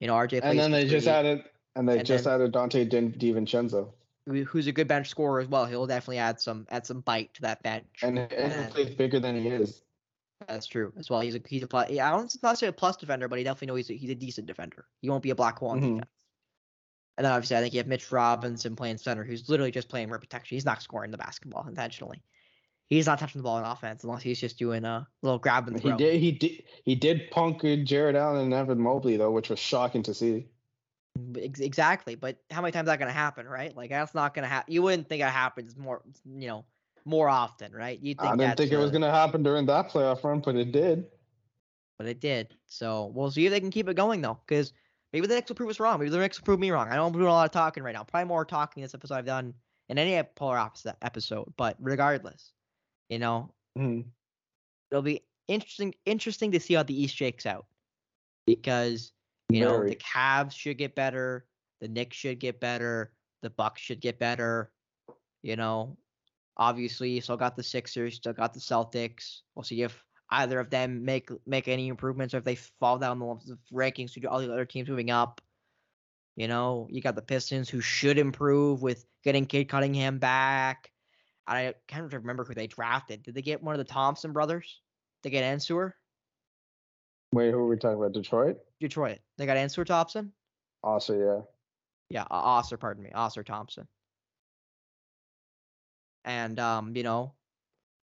[0.00, 0.40] You know, RJ.
[0.44, 1.42] And then they just added
[1.74, 3.88] and they And just then- added Donte Di- DiVincenzo.
[4.26, 5.66] who's a good bench scorer as well.
[5.66, 7.86] He'll definitely add some add some bite to that bench.
[8.02, 9.82] And, and And- he plays bigger than he is.
[10.48, 11.20] That's true as well.
[11.20, 11.90] He's a he's a plus.
[11.90, 14.14] I don't not say a plus defender, but he definitely know he's a, he's a
[14.14, 14.84] decent defender.
[15.00, 15.94] He won't be a black hole on Mhm.
[15.94, 16.10] defense.
[17.16, 20.10] And then obviously I think you have Mitch Robinson playing center, who's literally just playing
[20.10, 20.56] rim protection.
[20.56, 22.22] He's not scoring the basketball intentionally.
[22.88, 25.80] He's not touching the ball in offense unless he's just doing a little grab and
[25.80, 25.96] He throw.
[25.96, 30.02] did he did he did punk Jarrett Allen and Evan Mobley though, which was shocking
[30.04, 30.48] to see.
[31.36, 33.74] Exactly, but how many times is that gonna happen, right?
[33.76, 34.72] Like that's not gonna happen.
[34.72, 36.64] You wouldn't think it happens more, you know,
[37.04, 37.98] more often, right?
[38.02, 40.72] You think I didn't think it was gonna happen during that playoff run, but it
[40.72, 41.06] did.
[41.98, 42.54] but it did.
[42.66, 44.72] So we'll see if they can keep it going though, because
[45.14, 46.00] maybe the Knicks will prove us wrong.
[46.00, 46.88] Maybe the Knicks will prove me wrong.
[46.90, 48.02] I know I'm doing a lot of talking right now.
[48.02, 49.54] Probably more talking this episode I've done
[49.88, 51.54] in any polar opposite episode.
[51.56, 52.52] But regardless,
[53.08, 54.06] you know, Mhm.
[54.90, 57.66] it'll be interesting interesting to see how the East shakes out
[58.46, 59.12] because
[59.50, 61.46] you know the Cavs should get better,
[61.80, 63.12] the Knicks should get better,
[63.42, 64.72] the Bucks should get better.
[65.42, 65.96] You know,
[66.56, 69.42] obviously, still got the Sixers, still got the Celtics.
[69.54, 70.04] We'll see if
[70.40, 74.26] either of them make make any improvements or if they fall down the rankings to
[74.26, 75.40] all the other teams moving up.
[76.36, 80.90] You know, you got the Pistons who should improve with getting Cade Cunningham back.
[81.46, 83.22] I can't remember who they drafted.
[83.22, 84.80] Did they get one of the Thompson brothers?
[85.22, 85.94] They get Answer?
[87.32, 88.12] Wait, who are we talking about?
[88.12, 88.58] Detroit?
[88.80, 89.18] Detroit.
[89.38, 90.32] They got Answer Thompson?
[90.82, 91.42] Also, yeah.
[92.10, 93.86] Yeah, Ausar, pardon me, Ausar Thompson.
[96.24, 97.34] And um, you know,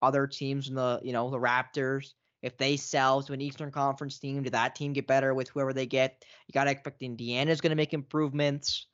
[0.02, 4.20] other teams in the you know the Raptors, if they sell to an Eastern Conference
[4.20, 6.24] team, did that team get better with whoever they get?
[6.48, 8.88] You gotta expect Indiana's gonna make improvements.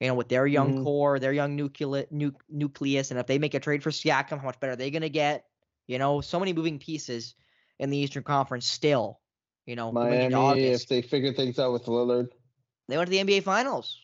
[0.00, 0.82] You know, with their young Mhm.
[0.82, 4.44] core, their young nucleus, nu- nucleus, and if they make a trade for Siakam, how
[4.44, 5.46] much better are they gonna get?
[5.86, 7.34] You know, so many moving pieces
[7.78, 9.20] in the Eastern Conference still.
[9.64, 12.28] You know, Miami, if they figure things out with Lillard.
[12.88, 14.00] They went to the NBA Finals.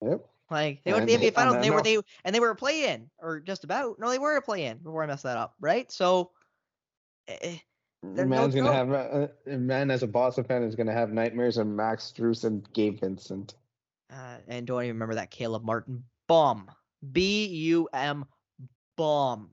[0.00, 0.24] Yep.
[0.50, 2.50] Like they went to the NBA Finals, and and they were they and they were
[2.50, 3.98] a play in or just about.
[3.98, 5.90] No, they were a play in before I messed that up, right?
[5.90, 6.30] So,
[7.28, 7.58] eh,
[8.02, 11.12] They're no Man's gonna have uh, uh, man as a Boston fan is gonna have
[11.12, 13.54] nightmares of Max Strus and Gabe Vincent.
[14.12, 16.70] uh, and don't even remember that Caleb Martin bum,
[17.12, 18.24] B U M,
[18.96, 19.50] bum.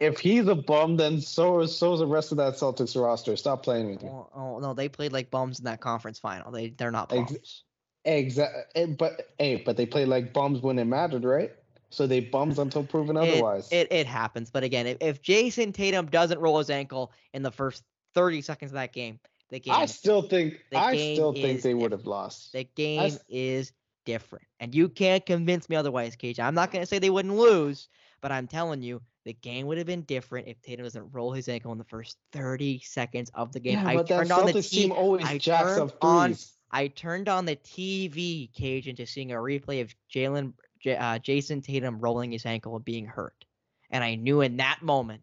[0.00, 3.36] If he's a bum, then so is so's the rest of that Celtics roster.
[3.36, 4.08] Stop playing with me.
[4.08, 6.52] Oh, oh no, they played like bums in that conference final.
[6.52, 7.64] They they're not bums.
[8.04, 8.94] Exactly.
[8.96, 11.50] But hey, but they played like bums when it mattered, right?
[11.90, 13.68] So they bums until proven otherwise.
[13.72, 17.50] it it happens, but again, if, if Jayson Tatum doesn't roll his ankle in the
[17.50, 17.82] first
[18.14, 21.92] thirty seconds of that game, the game I still think I still think they would
[21.92, 22.52] have lost.
[22.52, 23.72] The game is
[24.04, 24.46] different.
[24.60, 26.40] And you can't convince me otherwise, Cage.
[26.40, 27.88] I'm not going to say they wouldn't lose,
[28.22, 31.48] but I'm telling you, the game would have been different if Tatum doesn't roll his
[31.48, 33.74] ankle in the first 30 seconds of the game.
[33.74, 36.36] Yeah, I but that turned on the team always I jacks up on-
[36.70, 41.62] I turned on the TV, Cage, into seeing a replay of Jalen, J- uh, Jayson
[41.62, 43.44] Tatum rolling his ankle and being hurt.
[43.90, 45.22] And I knew in that moment,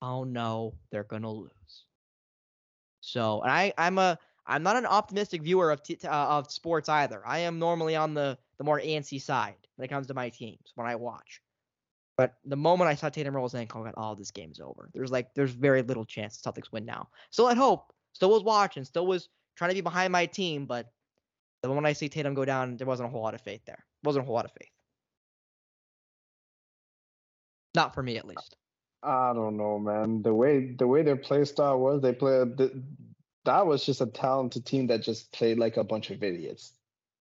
[0.00, 1.50] oh no, they're to lose.
[3.00, 6.88] So, and I, I'm a, I'm not an optimistic viewer of t- uh, of sports
[6.88, 7.22] either.
[7.26, 10.72] I am normally on the the more antsy side when it comes to my teams
[10.74, 11.40] when I watch.
[12.16, 14.88] But the moment I saw Tatum roll his ankle, I got, oh, this game's over.
[14.94, 17.08] There's like, there's very little chance the Celtics win now.
[17.30, 17.92] Still had hope.
[18.12, 18.84] Still was watching.
[18.84, 20.66] Still was trying to be behind my team.
[20.66, 20.92] But
[21.62, 23.84] the moment I see Tatum go down, there wasn't a whole lot of faith there.
[24.04, 24.70] Wasn't a whole lot of faith.
[27.74, 28.56] Not for me, at least.
[29.02, 30.22] I don't know, man.
[30.22, 32.56] The way the way their play style was, they played.
[32.58, 32.72] th-
[33.44, 36.72] That was just a talented team that just played like a bunch of idiots,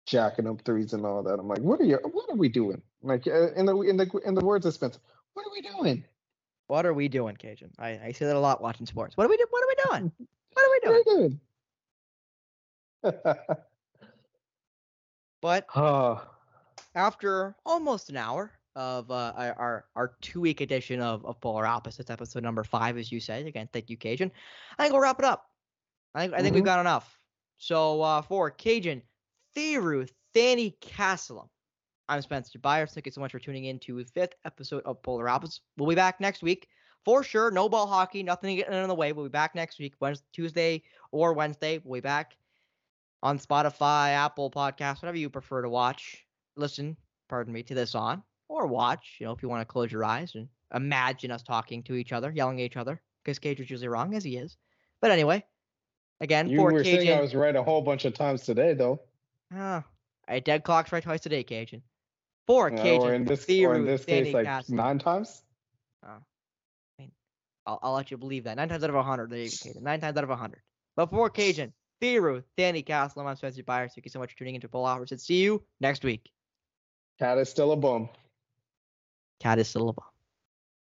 [0.07, 1.39] jacking up threes and all that.
[1.39, 1.99] I'm like, what are you?
[2.05, 2.83] What are we doing?
[3.03, 4.99] Like uh, in the in the in the words of Spence,
[5.35, 6.05] what are we doing?
[6.69, 7.71] What are we doing, Kajan?
[7.79, 9.17] I, I say that a lot watching sports.
[9.17, 9.47] What are we do?
[9.51, 10.13] What are we doing?
[10.55, 11.41] What are we What doing?
[13.03, 13.37] are we doing?
[15.41, 16.23] But oh,
[16.95, 22.11] after almost an hour of uh, our our, two week edition of, of Polar Opposites,
[22.11, 23.47] episode number five, as you said.
[23.47, 24.31] Again, thank you, Kajan.
[24.79, 25.51] I think we'll wrap it up.
[26.15, 26.67] I think I think we've Mhm.
[26.67, 27.19] got enough.
[27.59, 29.03] So uh, for Kajan,
[29.57, 31.49] Thiru, Thani Casselum,
[32.09, 32.93] I'm Spencer Byers.
[32.93, 35.61] Thank you so much for tuning in to the fifth episode of Polar Opposites.
[35.77, 36.69] We'll be back next week
[37.05, 37.51] for sure.
[37.51, 39.13] No ball hockey, nothing getting in the way.
[39.13, 41.81] We'll be back next week, Wednesday, Tuesday or Wednesday.
[41.85, 42.37] We'll be back
[43.23, 46.27] on Spotify, Apple Podcasts, whatever you prefer to watch,
[46.57, 46.97] listen,
[47.29, 50.05] pardon me, to this on, or watch, you know, if you want to close your
[50.05, 53.71] eyes and imagine us talking to each other, yelling at each other, because Cage is
[53.71, 54.57] usually wrong, as he is.
[55.01, 55.45] But anyway,
[56.21, 59.01] again, you for were saying I was right a whole bunch of times today, though.
[59.55, 59.85] ah,
[60.29, 61.81] I dead clock's right twice a day, Kajan.
[62.47, 63.01] Four, Yeah, Kajan.
[63.01, 64.75] or in this, or in this case, like Castle.
[64.77, 65.43] nine times.
[67.65, 68.57] I'll, I'll let you believe that.
[68.57, 69.83] Nine times out of a hundred, there you go, Kajan.
[69.83, 70.63] Nine times out of a hundred.
[70.97, 73.93] But for Kajan, Theory, Danny Castle, I'm Spencer Byers.
[73.95, 75.13] Thank you so much for tuning into Full Hours.
[75.13, 76.29] And see you next week.
[77.21, 78.09] Cat is still a bum.
[79.43, 80.12] Cat is still a bum.